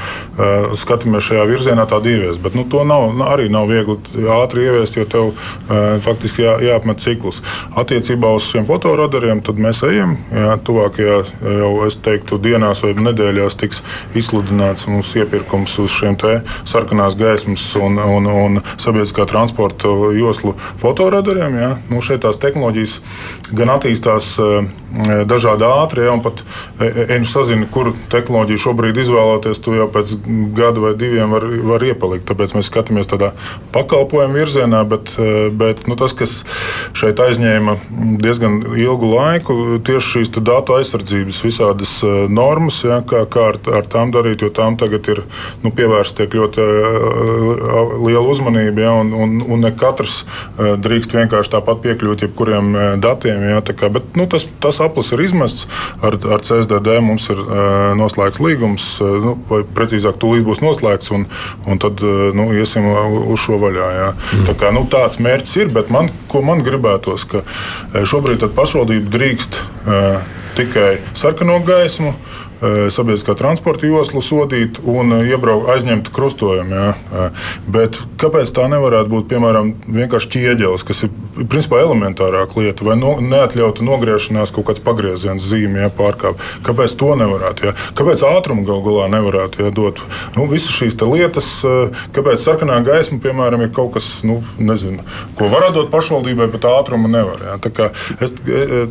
[0.78, 2.42] skatāmies šajā virzienā tādu ieviest.
[2.44, 3.98] Bet nu, to nav, nu, arī nav viegli
[4.38, 7.42] ātri ieviest, jo tev e, faktiski jā, jāapmet ciklus.
[7.78, 10.16] Attiecībā uz šiem fotoradariem mēs ejam.
[10.34, 11.18] Jā, tuvākajā
[11.58, 13.82] jau, es teiktu, dienās vai nedēļās tiks
[14.18, 16.16] izsludināts mūsu iepirkums uz šiem
[16.66, 21.58] sarkanās gaismas un, un, un sabiedriskā transporta joslu fotoradariem.
[21.60, 21.70] Jā.
[21.92, 22.98] Nu, šeit tās tehnoloģijas
[23.56, 24.50] gan attīstās e,
[25.28, 26.42] dažādi ātri, ja, un pat
[26.78, 29.60] viņš sazina, kuru tehnoloģiju šobrīd izvēlēties.
[29.64, 30.14] Tu jau pēc
[30.56, 32.26] gada vai diviem var, var iepalikt.
[32.28, 33.32] Tāpēc mēs skatāmies tādā
[33.74, 36.40] pakalpojumu virzienā, bet, e, bet nu, tas, kas
[36.96, 37.76] šeit aizņēma
[38.22, 43.88] diezgan ilgu laiku, tieši šīs datu aizsardzības visādas e, normas, ja, kā, kā ar, ar
[43.90, 45.24] tām darīt, jo tām tagad ir
[45.64, 46.68] nu, pievērsta ļoti e,
[48.06, 52.86] liela uzmanība, ja, un, un, un ne katrs e, drīkst vienkārši tāpat piekļūt jebkuriem e,
[53.02, 53.44] datiem.
[53.50, 55.68] Ja, kā, bet, nu, tas, tas aplis ir izmests
[56.04, 56.98] ar, ar CSDD.
[57.04, 57.66] Mums ir e,
[57.98, 61.28] noslēgts līgums, nu, vai precīzāk, tūlīt būs noslēgts, un,
[61.68, 62.02] un tad
[62.36, 62.86] nu, iesim
[63.28, 63.88] uz šo vaļā.
[63.98, 64.08] Ja.
[64.48, 67.44] Tā kā, nu, tāds mērķis ir, bet man, ko man gribētos, ka
[68.08, 70.02] šobrīd pašvaldība drīkst e,
[70.58, 72.14] tikai sarkano gaismu.
[72.90, 76.74] sabiedriskā transporta joslu sodīt un iebraukt, aizņemt krustojumu.
[76.74, 77.28] Ja?
[77.70, 81.12] Bet kāpēc tā nevarētu būt piemēram vienkārši ķieģelis, kas ir
[81.46, 86.42] principā elementārāka lieta, vai no, neatļauta nogriešanās kaut kāds pagrieziens zīmē, ja, pārkāpt?
[86.66, 87.68] Kāpēc to nevarētu?
[87.68, 87.74] Ja?
[87.98, 90.02] Kāpēc ātrumu gal galā nevarētu ja, dot?
[90.36, 91.48] Nu, visas šīs lietas,
[92.16, 95.04] kāpēc sarkanā gaisma, piemēram, ir kaut kas, nu, nezinu,
[95.38, 97.44] ko var dot pašvaldībai, bet ātrumu nevar.
[97.44, 97.90] Ja?
[98.24, 98.34] Es,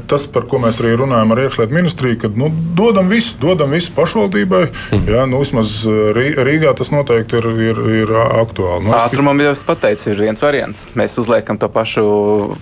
[0.09, 3.93] tas, par ko mēs arī runājam ar iekšlietu ministriju, kad nu, dodam visu, dodam visu
[3.97, 4.63] pašvaldībai.
[4.95, 5.05] Mm.
[5.11, 5.25] Ja?
[5.29, 8.87] Nu, vismaz Rīgā tas noteikti ir, ir, ir aktuāli.
[8.87, 10.85] Nu, Ātrumam jau es pateicu, ir viens variants.
[10.97, 12.05] Mēs uzliekam to pašu
[12.37, 12.57] eu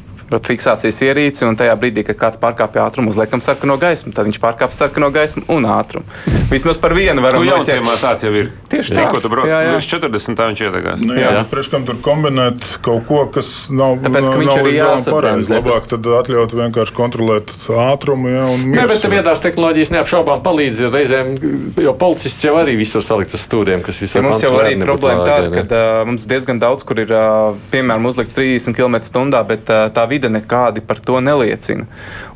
[0.45, 4.75] fiksācijas ierīci, un tajā brīdī, kad kāds pārkāpj ātrumu, uzliekam sarkano gaismu, tad viņš pārkāpj
[4.75, 6.05] sarkano gaismu un ātrumu.
[6.51, 7.85] Vismaz par vienu varam nu, noķert.
[8.01, 8.51] tāds jau ir.
[8.71, 9.05] Tieši tā.
[9.05, 11.03] Tikko tu brauc līdz 40, tā viņš iedegās.
[11.05, 11.43] Nu, jā, jā.
[11.49, 14.73] Priekš kam tur kombinēt kaut ko, kas nav, Tāpēc, nav, viņš nav arī
[15.15, 15.55] pareizi.
[15.55, 17.53] Labāk tad atļaut vienkārši kontrolēt
[17.85, 18.31] ātrumu.
[18.33, 18.45] Jā,
[18.75, 21.33] Nē, bet viedās tehnoloģijas neapšaubām palīdz reizēm,
[21.81, 25.25] jo policists jau arī visur salikt uz stūriem, kas visur ja mums jau arī problēma
[25.27, 29.85] tāda, ka uh, mums diezgan daudz, kur ir, uh, piemēram, uzlikts 30 km/h, bet uh,
[29.95, 31.85] tā vide nekādi par to neliecina.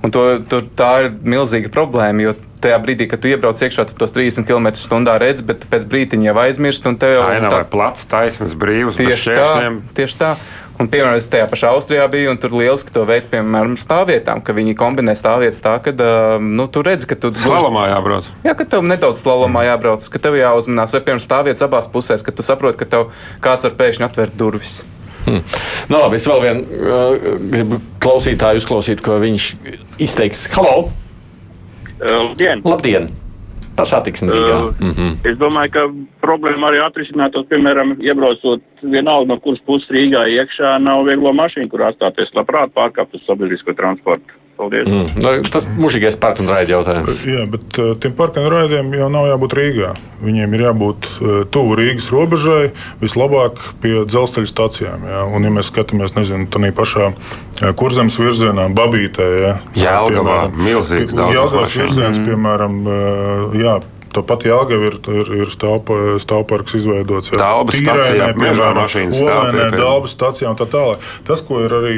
[0.04, 3.98] Un to, to, tā ir milzīga problēma, jo tajā brīdī, kad tu iebrauc iekšā, tu
[4.00, 6.96] tos 30 km/h redzi, bet pēc brīdiņa jau aizmirsti.
[7.00, 7.62] Tā jau ir tā...
[7.72, 10.34] plats, taisnīgs, brīvs, tieši tā, tieši tā.
[10.80, 14.56] Un, piemēram, es tajā pašā Austrijā biju, un tur lieliski to veids, piemēram, stāvvietām, ka
[14.56, 15.92] viņi kombinē stāvvietas tā, ka
[16.40, 18.30] nu, tu redzi, ka tu slalomā jābrauc.
[18.48, 22.32] Jā, ka tev nedaudz slalomā jābrauc, ka tev jāuzmanās, vai piemēram stāvvietas abās pusēs, ka
[22.32, 23.12] tu saproti, ka tev
[23.44, 24.80] kāds var pēkšņi atvērt durvis.
[25.30, 25.46] Hmm.
[25.92, 29.50] Nu, labi, es vēl vienu uh, gribu klausītāju uzklausīt, ko viņš
[30.02, 30.48] izteiks.
[30.56, 30.90] Halo!
[32.00, 32.64] Uh, labdien!
[32.66, 33.10] Labdien.
[33.78, 34.58] Tā satiksme bija.
[34.58, 35.12] Uh, mm -hmm.
[35.32, 35.84] Es domāju, ka
[36.26, 41.86] problēma arī atrisinātos, piemēram, iebraucot vienalga no kuras puses Rīgā iekšā, nav vieglo mašīnu, kur
[41.88, 44.34] atstāties labprāt pārkāpt uz sabiedrisko transportu.
[44.60, 44.90] Paldies.
[44.92, 45.08] Mm.
[45.24, 47.22] Nu, tas mūžīgais parka un raida jautājums.
[47.24, 49.92] Jā, bet uh, tiem parka un raidiem jau nav jābūt Rīgā.
[50.20, 55.06] Viņiem ir jābūt uh, tuvu Rīgas robežai, vislabāk pie dzelzceļa stācijām.
[55.08, 55.22] Jā.
[55.32, 61.38] Un, ja mēs skatāmies, nezinu, tādā pašā uh, kurzemes virzienā, Babītē, jā, Jēlgavā, milzīgs daudz.
[61.38, 63.78] Jēlgavas virziens, piemēram, uh, jā,
[64.16, 67.34] Tāpat Jāgaudā ir, ir, ir stāvparks izveidots.
[67.38, 68.80] Dalba stācijā, piemēram,
[69.20, 71.04] Olēnē, Dalba stācijā un tā tālāk.
[71.28, 71.96] Tas, ko ir arī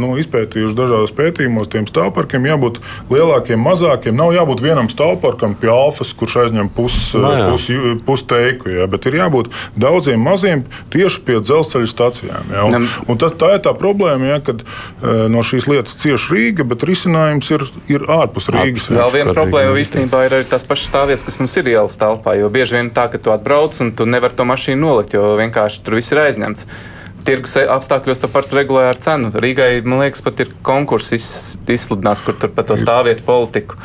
[0.00, 2.80] nu, izpētījuši dažādos pētījumos, tiem stāvparkiem jābūt
[3.12, 4.16] lielākiem, mazākiem.
[4.18, 7.68] Nav jābūt vienam stāvparkam pie alfas, kurš aizņem pusi no nu pus,
[8.06, 12.52] pus teiku, jā, bet ir jābūt daudziem maziem tieši pie dzelzceļa stācijām.
[12.54, 14.64] Jā, un, un tas, tā ir tā problēma, jā, kad
[15.30, 18.90] no šīs lietas cieš Rīga, bet risinājums ir, ir ārpus Rīgas.
[18.94, 22.38] Vēl viena problēma īstenībā ir arī tās pašas stāvvietas, kas mums ir ielas telpā.
[22.40, 25.84] Jo bieži vien tā, ka tu atbrauc un tu nevari to mašīnu nolikt, jo vienkārši
[25.84, 26.68] tur viss ir aizņemts.
[27.24, 29.30] Tirgus apstākļos to pašu regulē ar cenu.
[29.40, 33.78] Rīgai, man liekas, pat ir konkurss izsludināts, kur tur par to stāvvietu politiku.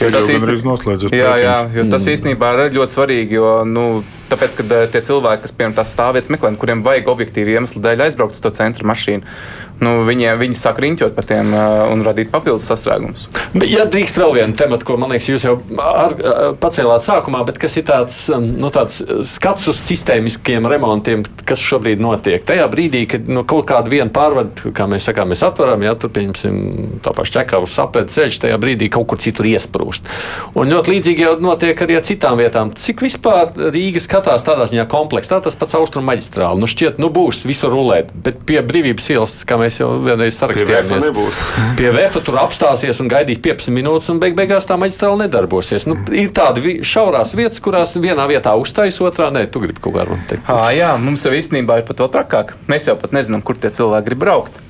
[0.00, 2.14] Jo tas īstenībā, jā, jā, jo tas mm.
[2.14, 3.84] īstenībā ir ļoti svarīgi, jo nu,
[4.30, 8.06] tāpēc, kad eh, tie cilvēki, kas piemēram tās stāvvietas meklē, kuriem vajag objektīvi iemesli dēļ
[8.06, 9.36] aizbraukt uz to centra mašīnu,
[9.84, 13.26] nu, viņi, viņi sāk riņķot par tiem uh, un radīt papildus sastrēgumus.
[13.66, 16.14] Ja drīkst vēl vienu tematu, ko man liekas, jūs jau ar,
[16.60, 22.44] pacēlāt sākumā, bet kas ir tāds, nu, tāds skats uz sistēmiskiem remontiem, kas šobrīd notiek.
[22.46, 26.12] Tajā brīdī, kad nu, kaut kādu vienu pārvadu, kā mēs sakām, mēs atveram, ja tur
[26.14, 30.08] pieņemsim tā paša ķekavas apēd ceļš, tajā brīdī kaut kur citur iesprūst.
[30.56, 32.72] Un ļoti līdzīgi jau notiek arī ar citām vietām.
[32.76, 36.62] Cik vispār Rīga skatās tādā ziņā komplekss, tā tas pats austrumu maģistrāli.
[36.62, 40.38] Nu, šķiet, nu būs visur rulēt, bet pie brīvības ielas, kā mēs mēs jau vienreiz
[40.40, 41.10] sarakstījāmies.
[41.76, 45.88] Pie, pie VF tur apstāsies un gaidīs 15 minūtes, un beig beigās tā maģistrāla nedarbosies.
[45.90, 50.06] Nu, ir tādas šaurās vietas, kurās vienā vietā uztais, otrā nē, tu gribi kaut kā.
[50.46, 52.56] À, jā, mums jau īstenībā ir pat vēl trakāk.
[52.70, 54.64] Mēs jau pat nezinām, kur tie cilvēki grib braukt.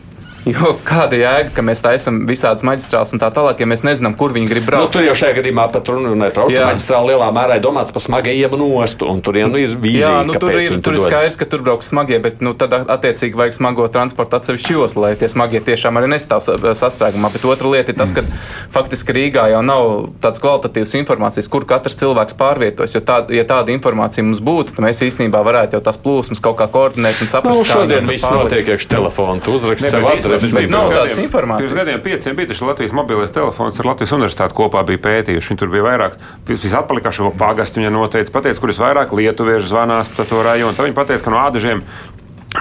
[0.47, 4.31] Jo kāda jēga, ka mēs taisām visādas maģistrāles un tā tālāk, ja mēs nezinām, kur
[4.31, 4.85] viņi grib braukt?
[4.85, 8.05] Nu, tur jau šajā gadījumā pat runājot par austrumu maģistrāli lielā mērā ir domāts par
[8.05, 10.13] smagajiem nostu, un tur nu, ir vīzija.
[10.21, 13.35] Jā, nu, tur ir, tur ir skaidrs, ka tur brauks smagie, bet nu, tad attiecīgi
[13.41, 16.47] vajag smago transportu atsevišķi joslu, lai tie smagie tiešām arī nestāv
[16.79, 17.33] sastrēgumā.
[17.35, 18.23] Bet otra lieta ir tas, ka
[18.71, 19.89] faktiski Rīgā jau nav
[20.23, 22.95] tādas kvalitatīvas informācijas, kur katrs cilvēks pārvietojas.
[22.95, 26.61] Jo tā, ja tāda informācija mums būtu, tad mēs īstenībā varētu jau tās plūsmas kaut
[26.63, 30.07] kā koordinēt un saprast, nu, šodien viss notiek iekš telefonu, tu uzraksti sev
[30.37, 30.71] adresi.
[30.73, 31.71] Nav tādas informācijas.
[31.73, 35.53] Pirms gadiem pieciem bija tas Latvijas mobilais telefons ar Latvijas universitāti kopā bija pētījuši.
[35.53, 36.19] Viņi tur bija vairāk,
[36.51, 40.77] visatpalikušo pagastu viņa noteica, pateica, kurus vairāk lietuviešu zvanās par to rajonu.
[40.77, 41.83] Tad viņi pateica, ka no ādažiem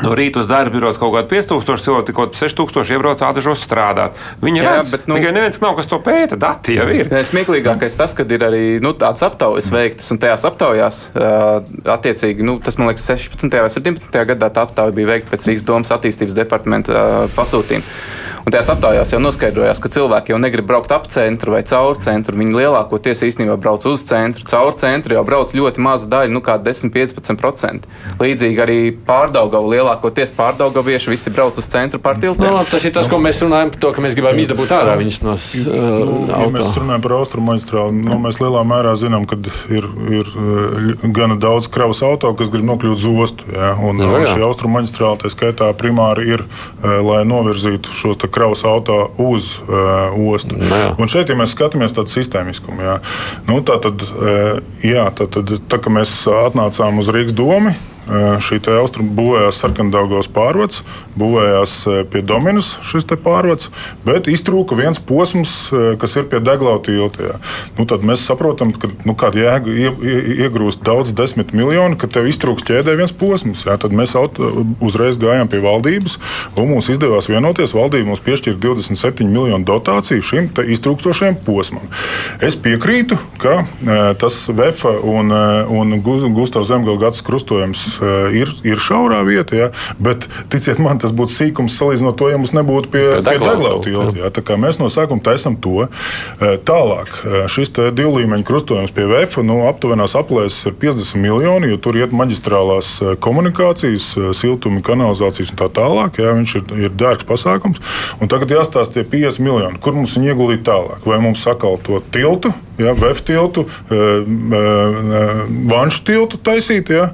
[0.03, 4.19] No rīta uz darbu brauc kaut kāda 5000 cilvēku, tikko 6000 iebrauc ādažos strādāt.
[4.43, 6.39] Viņi redz, bet nu, tikai neviens nav, kas to pēta.
[6.39, 7.11] Dati jau ir.
[7.29, 11.01] Smieklīgākais tas, kad ir arī nu, tāds aptaujas veiktas, un tajās aptaujās,
[11.95, 13.49] attiecīgi, nu, tas man liekas, 16.
[13.55, 14.21] vai 17.
[14.33, 17.05] gadā tā aptauja bija veikta pēc Rīgas domas attīstības departamenta
[17.37, 17.85] pasūtījuma.
[18.45, 22.37] Un tajās aptaujās jau noskaidrojās, ka cilvēki jau negrib braukt ap centru vai caur centru.
[22.37, 24.45] Viņi lielākoties īstenībā brauc uz centru.
[24.45, 27.89] Caur centru jau brauc ļoti maza daļa, nu kā 10-15%.
[28.21, 28.77] Līdzīgi arī
[29.07, 32.45] pārdaugavu lielākoties pārdaugavieši visi brauc uz centru pār tiltiem.
[32.45, 35.19] No, tas ir tas, ko mēs runājam par to, ka mēs gribam izdabūt ārā viņus
[35.25, 37.97] no uh, nu, ja mēs runājam par austrumu maģistrāli.
[38.05, 39.39] Nu, mēs lielā mērā zinām, ka
[39.73, 39.89] ir,
[40.21, 40.31] ir
[41.17, 43.49] gana daudz kravas auto, kas grib nokļūt uz ostu.
[43.49, 43.73] Ja?
[43.81, 46.45] Un, no, un šī austrumu maģistrāla tā skaitā primāri ir,
[46.85, 50.59] lai novirzītu šos kravas auto uz uh, ostu.
[50.59, 52.99] No, un šeit, ja mēs skatāmies tādu sistēmiskumu, ja?
[53.47, 57.75] nu, tā tad, uh, jā, tā, tad, tā, mēs atnācām uz Rīgas domu,
[58.05, 60.83] šī austrumu būvējās sarkandaugos pārvads,
[61.17, 61.73] būvējās
[62.11, 63.71] pie Dominas šis pārvads,
[64.05, 67.39] bet iztrūka viens posms, kas ir pie Deglau tilta.
[67.77, 72.09] Nu, tad mēs saprotam, ka nu, kāda jēga ie, ie, iegrūst daudz desmit miljonu, ka
[72.11, 73.65] tev iztrūks ķēdē viens posms.
[73.65, 73.77] Jā.
[73.81, 74.13] Tad mēs
[74.83, 76.19] uzreiz gājām pie valdības,
[76.59, 77.73] un mums izdevās vienoties.
[77.75, 81.89] Valdība mums piešķīra 27 miljonu dotāciju šim iztrūkstošajam posmam.
[82.43, 83.63] Es piekrītu, ka
[84.21, 85.33] tas VEFA un,
[85.73, 87.94] un Gustavs Zemgals krustojums Eh,
[88.35, 89.69] ir, ir šaurā vieta, ja,
[90.01, 94.15] bet ticiet man, tas būtu sīkums salīdzinot to, ja mums nebūtu pie, pie Deglau tilta.
[94.19, 95.85] Ja, mēs no sākuma taisam to.
[95.85, 101.71] Eh, tālāk eh, šis divu līmeņu krustojums pie VF nu, aptuvenās aplēses ir 50 miljoni,
[101.73, 102.91] jo tur iet maģistrālās
[103.23, 106.21] komunikācijas, siltuma kanalizācijas un tā tālāk.
[106.21, 107.81] Ja, viņš ir, ir dārgs pasākums.
[108.21, 111.05] Un tagad jāstāsta tie 50 miljoni, kur mums viņi ieguldīt tālāk.
[111.07, 113.65] Vai mums sakal to tiltu, ja, VF tiltu,
[115.71, 116.91] vanšu tiltu taisīt.
[116.93, 117.09] Ja,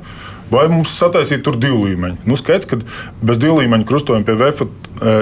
[0.52, 2.22] vai mums sataisīt tur divu līmeņu.
[2.28, 2.80] Nu, skaidrs, ka
[3.24, 4.68] bez divu līmeņu krustojuma pie VF e,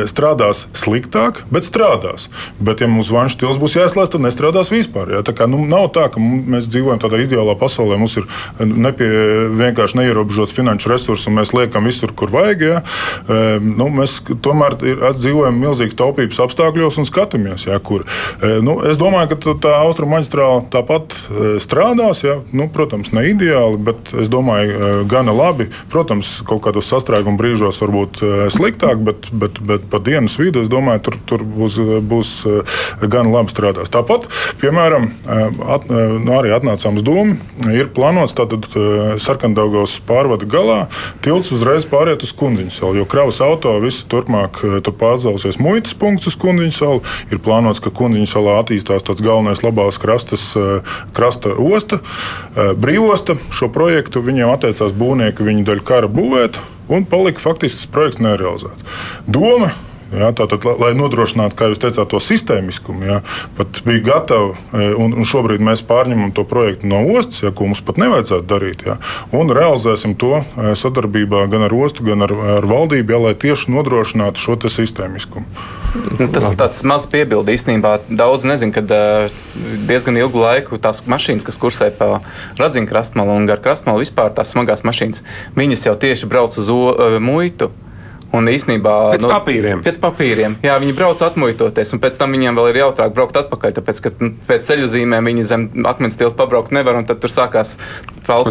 [0.10, 2.28] strādās sliktāk, bet strādās.
[2.58, 5.14] Bet, ja mums vanšu stils būs jāizslēdz, tad nestrādās vispār.
[5.14, 5.24] Ja?
[5.26, 8.28] Tā kā, nu, nav tā, ka mēs dzīvojam tādā ideālā pasaulē, mums ir
[8.60, 9.10] nepie,
[9.60, 12.66] vienkārši neierobežots finanšu resursi un mēs liekam visur, kur vajag.
[12.66, 12.82] Ja?
[12.82, 18.08] E, nu, mēs tomēr dzīvojam milzīgas taupības apstākļos un skatāmies, ja, kur.
[18.42, 21.16] E, nu, es domāju, ka tā austrumu maģistrāla tāpat
[21.62, 22.26] strādās.
[22.26, 22.40] Ja?
[22.56, 25.68] Nu, protams, ne ideāli, bet es domāju, gan gana labi.
[25.92, 30.72] Protams, kaut kādos sastrēguma brīžos varbūt eh, sliktāk, bet, bet, bet pa dienas vidu es
[30.72, 31.76] domāju, tur, tur būs,
[32.08, 32.78] būs eh,
[33.12, 33.92] gan labi strādās.
[33.92, 34.30] Tāpat,
[34.62, 37.36] piemēram, eh, at, nu, arī atnācām uz domu,
[37.74, 38.68] ir plānots tātad
[39.20, 40.80] sarkandaugos pārvada galā
[41.26, 46.30] tilts uzreiz pāriet uz kundziņu salu, jo kravas auto visi turpmāk tur pārcelsies muitas punkts
[46.32, 47.04] uz kundziņu salu.
[47.34, 50.46] Ir plānots, ka kundziņu salā attīstās tāds galvenais labās krastas,
[51.16, 52.00] krasta osta,
[52.80, 53.36] brīvosta.
[53.56, 58.22] Šo projektu viņiem attiecās būt būvnieki viņu daļu kara būvēt, un palika faktiski tas projekts
[58.22, 58.86] nerealizēts.
[59.28, 59.74] Doma
[60.10, 63.18] Ja, tātad, lai nodrošinātu, kā jūs teicāt, to sistēmiskumu, ja,
[63.60, 67.68] pat bija gatavi, e, un, un šobrīd mēs pārņemam to projektu no ostas, ja, ko
[67.70, 68.96] mums pat nevajadzētu darīt, ja,
[69.38, 73.70] un realizēsim to e, sadarbībā gan ar ostu, gan ar, ar valdību, ja, lai tieši
[73.76, 75.46] nodrošinātu šo sistēmiskumu.
[76.34, 77.56] Tas ir tāds mazs piebildi.
[77.58, 78.84] Īstenībā daudz nezinu, ka
[79.90, 82.20] diezgan ilgu laiku tās mašīnas, kas kursē pa
[82.60, 85.24] Radzina krastmalu un gar krastmalu vispār tās smagās mašīnas,
[85.58, 86.82] viņas jau tieši brauc uz o,
[87.24, 87.72] muitu.
[88.30, 89.80] Un īsnībā pēc nu, papīriem.
[89.82, 90.60] Pēc papīriem.
[90.62, 93.74] Jā, viņi brauc atmuitoties, un pēc tam viņiem vēl ir jautrāk braukt atpakaļ.
[93.80, 97.34] Tāpēc, ka nu, pēc ceļa zīmēm viņi zem akmens tilta pabraukt nevar, un tad tur
[97.34, 97.74] sākās
[98.26, 98.50] Pauls.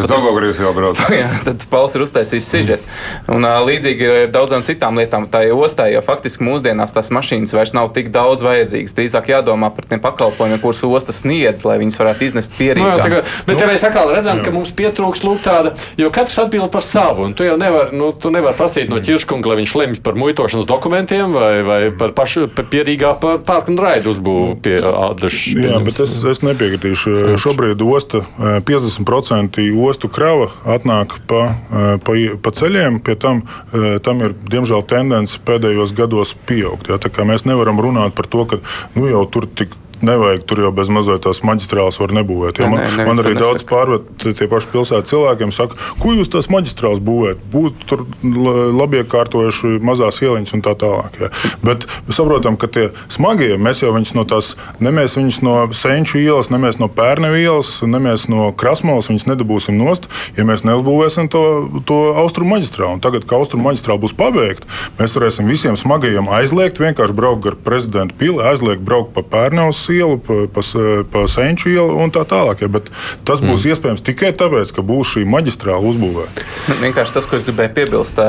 [0.77, 1.03] Brauc.
[1.21, 2.97] jā, tad Pauls ir uztaisījis sižetu.
[3.35, 5.29] Un uh, līdzīgi ir daudzām citām lietām.
[5.31, 8.97] Tā ir ostā, jo faktiski mūsdienās tās mašīnas vairs nav tik daudz vajadzīgas.
[8.97, 12.87] Drīzāk jādomā par tiem pakalpojumiem, kurus ostas sniedz, lai viņas varētu iznest pierīgi.
[12.87, 14.47] No, jā, bet nu, ja mēs atkal redzam, jā.
[14.47, 18.11] ka mums pietrūks lūk tāda, jo katrs atbild par savu, un tu jau nevar, nu,
[18.17, 22.49] tu nevar prasīt no ķirškunga, lai viņš lemj par muitošanas dokumentiem vai, vai par pašu
[22.59, 25.59] pierīgā parku un raidu uzbūvu pie Ādašas.
[25.59, 27.37] Jā, bet es, es nepiekritīšu.
[27.41, 31.43] Šobrīd osta 50% ostu krava atnāk pa,
[32.05, 33.01] pa, pa ceļiem.
[33.05, 33.43] Pie tam,
[34.05, 36.91] tam ir diemžēl tendence pēdējos gados pieaugt.
[36.91, 37.01] Ja?
[37.29, 38.63] Mēs nevaram runāt par to, ka
[38.97, 39.75] nu, jau tur tik
[40.05, 42.61] nevajag tur jau bez mazliet tās maģistrāles var nebūvēt.
[42.61, 46.51] Ja man, ne, man arī daudz pārvet tie paši pilsētas cilvēkiem saka, ko jūs tās
[46.53, 47.41] maģistrāles būvēt?
[47.53, 48.05] Būtu tur
[48.79, 51.19] labi iekārtojuši mazās ieliņas un tā tālāk.
[51.23, 51.31] Ja.
[51.65, 54.53] Bet saprotam, ka tie smagie, mēs jau viņus no tās,
[54.85, 59.11] ne mēs viņus no Senču ielas, ne mēs no Pērnevi ielas, ne mēs no Krasmalas
[59.13, 61.45] viņus nedabūsim nost, ja mēs neuzbūvēsim to,
[61.89, 63.01] to austrumu maģistrālu.
[63.05, 64.69] Tagad, kad austrumu maģistrāla būs pabeigta,
[65.01, 69.23] mēs varēsim visiem smagajiem aizliegt vienkārši braukt gar prezidentu pili, aizliegt braukt pa
[69.69, 70.65] Jelgavas ielu, pa, pa,
[71.13, 72.65] pa Senču ielu un tā tālāk.
[72.65, 72.91] Ja, bet
[73.29, 73.73] tas būs mm.
[73.73, 76.47] iespējams tikai tāpēc, ka būs šī maģistrāla uzbūvēta.
[76.69, 78.21] Nu, vienkārši tas, ko es gribēju piebilst,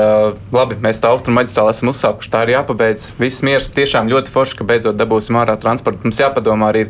[0.54, 3.10] labi, mēs tā austrumu maģistrāli esam uzsākuši, tā ir jāpabeidz.
[3.20, 6.06] Viss miers tiešām ļoti forši, ka beidzot dabūsim ārā transportu.
[6.06, 6.86] Mums jāpadomā arī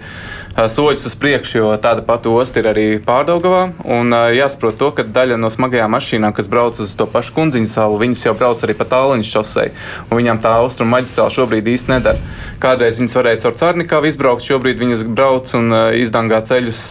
[0.57, 3.63] soļus uz priekšu, jo tāda pati osta ir arī Pārdaugavā.
[3.85, 7.99] Un jāsaprot to, ka daļa no smagajām mašīnām, kas brauc uz to pašu kundziņu salu,
[8.01, 9.71] viņas jau brauc arī pa tāliņu šosei.
[10.11, 12.19] Viņām tā austrumu maģistrāla šobrīd īsti nedara.
[12.61, 16.83] Kādreiz viņas varēja caur Cārnikāvu izbraukt, šobrīd viņas brauc un izdangā ceļus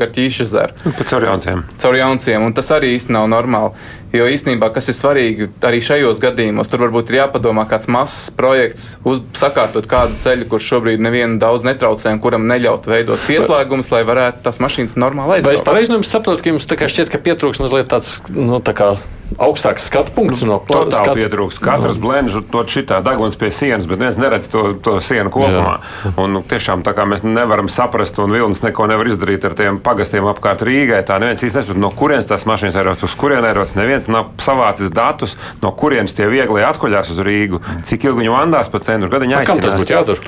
[0.00, 0.94] gar Ķīšu ezeru.
[1.06, 1.62] Caur jaunciem.
[1.82, 3.74] Caur jaunciem, un tas arī īsti nav normāli.
[4.14, 8.94] Jo īstenībā, kas ir svarīgi arī šajos gadījumos, tur varbūt ir jāpadomā kāds mazs projekts,
[9.06, 14.04] uz, sakārtot kādu ceļu, kurš šobrīd nevienu daudz netraucē un kuram neļaut veidot pieslēgumus, lai
[14.08, 15.50] varētu tās mašīnas normāli aizbraukt.
[15.50, 18.94] Vai es pareizi saprotu, ka jums šķiet, ka pietrūks mazliet tāds, nu, tā kā
[19.42, 20.94] augstāks skatu punkts nu, no plāna.
[20.94, 21.60] Tā pietrūkst.
[21.62, 22.02] Katrs no.
[22.06, 25.76] blendžs to šitā deguns pie sienas, bet viens neredz to, to sienu kopumā.
[25.80, 26.12] Jā.
[26.22, 29.80] Un, nu, tiešām tā kā mēs nevaram saprast, un Vilnis neko nevar izdarīt ar tiem
[29.84, 33.76] pagastiem apkārt Rīgai, tā neviens īsti nesaprot, no kurienes tās mašīnas ir uz kurien ierodas.
[33.78, 38.70] Neviens nav savācis datus, no kurienes tie viegli atkuļās uz Rīgu, cik ilgi viņi vandās
[38.72, 40.20] pa centru, kad viņi aizķerās.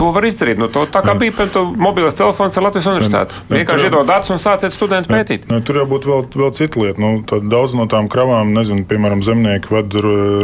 [0.00, 0.56] To var izdarīt.
[0.56, 3.36] Nu, to, tā kā bija piemēram mobilais telefons ar Latvijas universitāti.
[3.52, 5.44] Vienkārši iedod datus un sāciet studentu pētīt.
[5.50, 7.02] Ne, tur jau būtu vēl, vēl cita lieta.
[7.02, 9.96] Nu, daudz no tām kravām, nezinu, piemēram, zemnieki ved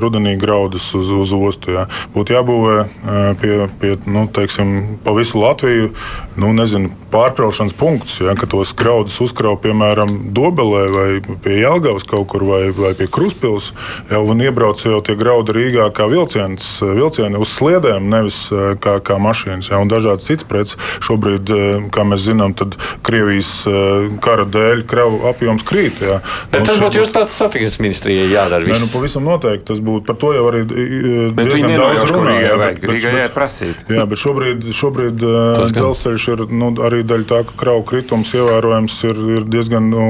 [0.05, 1.73] rudenī graudus uz, uz ostu.
[1.79, 1.87] Jā.
[2.13, 2.77] Būtu jābūvē
[3.41, 5.95] pie, pie nu, teiksim, pa visu Latviju
[6.39, 11.09] nu, nezinu, pārkraušanas punktus, ja, ka tos graudus uzkrauj piemēram Dobelē vai
[11.41, 13.73] pie Jelgavas kaut kur vai, vai pie Kruspils.
[14.13, 18.45] Ja, un iebrauc jau tie graudi Rīgā kā vilciens, vilcieni uz sliedēm, nevis
[18.85, 20.77] kā, kā mašīna mašīnas ja, un dažādas citas preces.
[21.05, 22.55] Šobrīd, eh, kā mēs zinām,
[23.03, 26.01] Krievijas eh, kara dēļ kravu apjoms krīt.
[26.03, 26.21] Ja.
[26.51, 28.67] Bet tas būtu jūs tāds satiksmes ministrijai jādara.
[28.67, 30.07] Nē, nu, pavisam noteikti tas būtu.
[30.09, 32.57] Par to jau arī eh, diezgan daudz runāja.
[32.79, 33.85] Rīgai jāprasīt.
[33.93, 39.23] Jā, bet šobrīd, šobrīd dzelzceļš ir nu, arī daļa tā, ka kravu kritums ievērojams ir,
[39.39, 40.05] ir diezgan nu,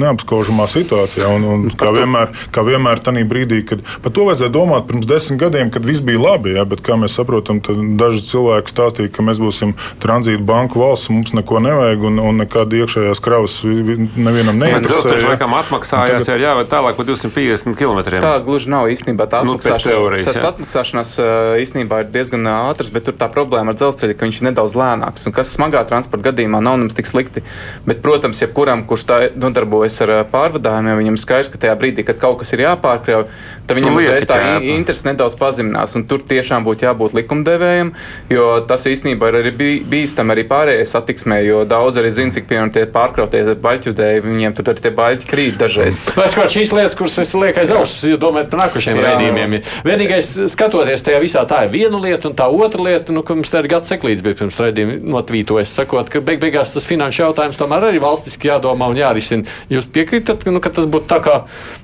[0.00, 1.30] neapskaužamā situācijā.
[1.30, 5.40] Un, un, kā vienmēr, kā vienmēr tajā brīdī, kad par to vajadzēja domāt pirms desmit
[5.44, 7.60] gadiem, kad viss bija labi, ja, bet kā mēs saprotam,
[8.00, 12.40] daži cilvēki cilvēki stāstīja, ka mēs būsim tranzīta banku valsts, mums neko nevajag un, un
[12.42, 15.02] nekāda iekšējās kravas nevienam neinteresē.
[15.10, 16.40] Tas laikam atmaksājās, tagad...
[16.40, 18.00] ja jāved tālāk par 250 km.
[18.22, 20.30] Tā gluži nav īstenībā tā nu, atmaksāšanās.
[20.30, 21.14] Tas atmaksāšanās
[21.60, 25.26] īstenībā ir diezgan ātrs, bet tur tā problēma ar dzelzceļu, ka viņš ir nedaudz lēnāks.
[25.28, 27.44] Un kas smagā transporta gadījumā nav nemaz tik slikti.
[27.86, 32.40] Bet, protams, jebkuram, kurš tā nodarbojas ar pārvadājumiem, viņam skaidrs, ka tajā brīdī, kad kaut
[32.42, 33.26] kas ir jāpārkrauj,
[33.68, 35.96] tad viņam uzreiz tā interese nedaudz pazeminās.
[35.98, 37.92] Un tur tiešām būtu jābūt likumdevējiem,
[38.30, 39.52] jo tas īstenībā ir arī
[39.90, 44.70] bīstami arī pārējai satiksmē, jo daudz arī zina, cik piemēram tie pārkrautie baļķudēji, viņiem tur
[44.72, 45.98] arī tie baļķi krīt dažreiz.
[46.18, 49.56] Tas kaut šīs lietas, kuras es lieku aiz auss, jo domājot par nākošiem raidījumiem.
[49.86, 53.50] Vienīgais, skatoties tajā visā, tā ir viena lieta, un tā otra lieta, nu, ka mums
[53.50, 57.58] te ir gads seklīts bija pirms raidījuma notvītojas, sakot, ka beig beigās tas finanšu jautājums
[57.60, 59.58] tomēr arī valstiski jādomā un jārisina.
[59.72, 61.36] Jūs piekrītat, nu, ka tas būtu tā kā,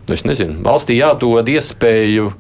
[0.06, 2.30] nu, es nezinu, valstī jādod iespēju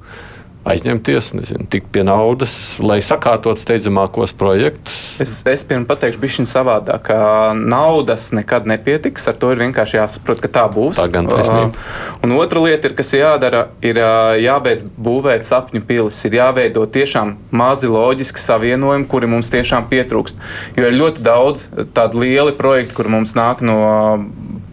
[0.66, 2.52] aizņemties, nezinu, tikt pie naudas,
[2.82, 4.96] lai sakārtotu steidzamākos projektus?
[5.22, 7.18] Es, es pirms pateikšu, bija šis savādāk, ka
[7.56, 9.28] naudas nekad nepietiks.
[9.30, 10.98] Ar to ir vienkārši jāsaprot, ka tā būs.
[10.98, 11.72] Tā gan taisnība.
[11.72, 16.20] Uh, un otra lieta, ir, kas jādara, ir uh, jābeidz būvēt sapņu pilis.
[16.28, 20.42] Ir jāveido tiešām mazi loģiski savienojumi, kuri mums tiešām pietrūkst.
[20.78, 23.78] Jo ir ļoti daudz tādu lielu projektu, kur mums nāk no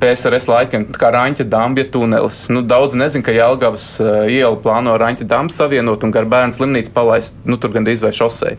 [0.03, 2.45] PSRS laikiem, kā Raņķa Dambja tunelis.
[2.51, 6.91] Nu, daudz nezinu, ka Jelgavas uh, iela plāno Raņķa Dambju savienot un gar bērnu slimnīcu
[6.95, 8.57] palaist nu, tur gandrīz vai šosei.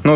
[0.00, 0.14] Nu,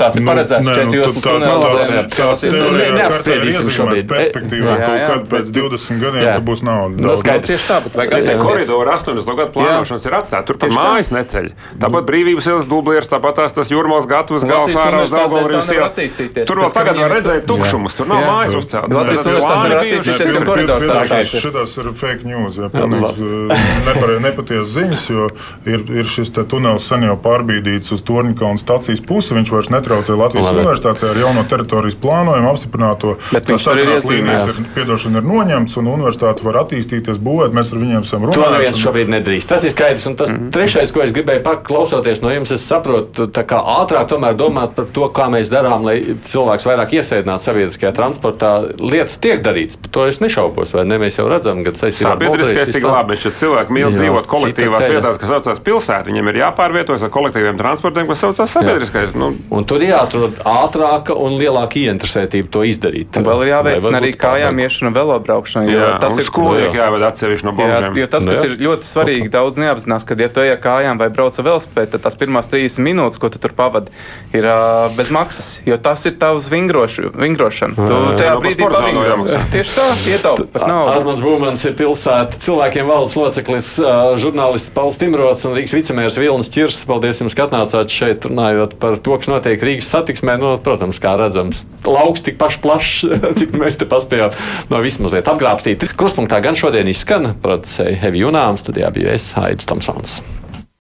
[0.00, 2.08] tās ir nu, paredzētas nu, četri joslu tunelis.
[2.16, 2.54] Tas ir
[2.96, 4.06] neapstrīdīsim šobrīd.
[4.08, 7.04] Perspektīvā kaut kad pēc 20 gadiem, ka būs nauda.
[7.04, 8.40] Nu, skaidrs tieši tā, bet vajag attiekt.
[8.46, 10.44] Koridoru 80 gadu plānošanas ir atstāta.
[10.48, 11.50] Tur pat mājas neceļ.
[11.82, 16.16] Tāpat brīvības ielas dublieris, tāpat tās tas jūrmās gatavs gals ārā uz Daugavas ielas.
[16.48, 18.96] Tur vēl tagad var redzēt tukšumus, tur nav mājas uzceltas.
[18.96, 21.34] Latvijas universitāte nevar attīstīties, ja koridors sākās.
[21.44, 25.28] Šitas ir fake news, ja pilnīgi nepatiesas ziņas, jo
[25.68, 29.36] ir šis tunelis sen jau pārbīdīts uz Torņikauna stacijas pusi pusi.
[29.36, 30.62] Viņš vairs netraucē Latvijas Labi.
[30.62, 33.16] universitātē ar jauno teritorijas plānojumu apstiprināto.
[33.32, 37.54] Bet viņš arī ir līnijas, ir, piedošana ir noņemts, un universitāte var attīstīties, būvēt.
[37.56, 38.42] Mēs ar viņiem esam runājuši.
[38.42, 39.50] To neviens šobrīd nedrīkst.
[39.50, 40.06] Tas ir skaidrs.
[40.06, 40.50] Un tas mm.
[40.54, 45.08] trešais, ko es gribēju paklausoties no jums, es saprotu, kā ātrāk tomēr domāt par to,
[45.14, 48.52] kā mēs darām, lai cilvēks vairāk iesēdinātu sabiedriskajā transportā.
[48.80, 51.00] Lietas tiek darītas, par to es nešaubos, vai ne?
[51.06, 55.20] Mēs jau redzam, ka tas ir sabiedriskais tik labi, bet cilvēki mīl dzīvot kolektīvās vietās,
[55.20, 56.08] kas saucās pilsētā.
[56.10, 61.38] Viņiem ir jāpārvietojas ar kolektīviem transportiem, kas saucās sabiedriskais Nu, Un tur jāatrod ātrāka un
[61.40, 63.16] lielāka ieinteresētība to izdarīt.
[63.16, 65.70] Un vēl ir jāveicina arī kājām iešana velobraukšana.
[65.72, 66.84] jo jā, Tas ir skolnieki jā.
[66.86, 67.96] jāved atsevišķi no Jā, bomžiem.
[68.02, 68.50] jo tas, kas jā.
[68.50, 72.04] ir ļoti svarīgi, daudz neapzinās, ka, ja tu ej kājām vai brauc ar velospēdu, tad
[72.04, 73.94] tās pirmās 30 minūtes, ko tu tur pavadi,
[74.36, 75.48] ir uh, bez maksas.
[75.66, 77.74] Jo tas ir tavs vingrošu, vingrošana.
[77.76, 79.40] Tu tajā Nu, pa brīdī nav pavingro.
[79.54, 80.92] Tieši tā, ietaupi pat naudu.
[80.92, 83.72] Armāns Būmans ir pilsēta cilvēkiem valdes loceklis,
[84.20, 86.82] žurnālists Pauls Timrots un Rīgas vicemērs Vilnis Čirs.
[86.88, 90.36] Paldies jums, ka atnācāt šeit runājot par to, kas notiek Rīgas satiksmē.
[90.42, 92.96] Nu, protams, kā redzams, lauks tik paši plašs,
[93.40, 94.34] cik mēs te paspējām
[94.72, 95.86] no vismaz apgrābstīt.
[95.96, 100.20] Kruspunktā gan šodien izskan producēja Hevi Junām, studijā bija es, Haidis Tomsons.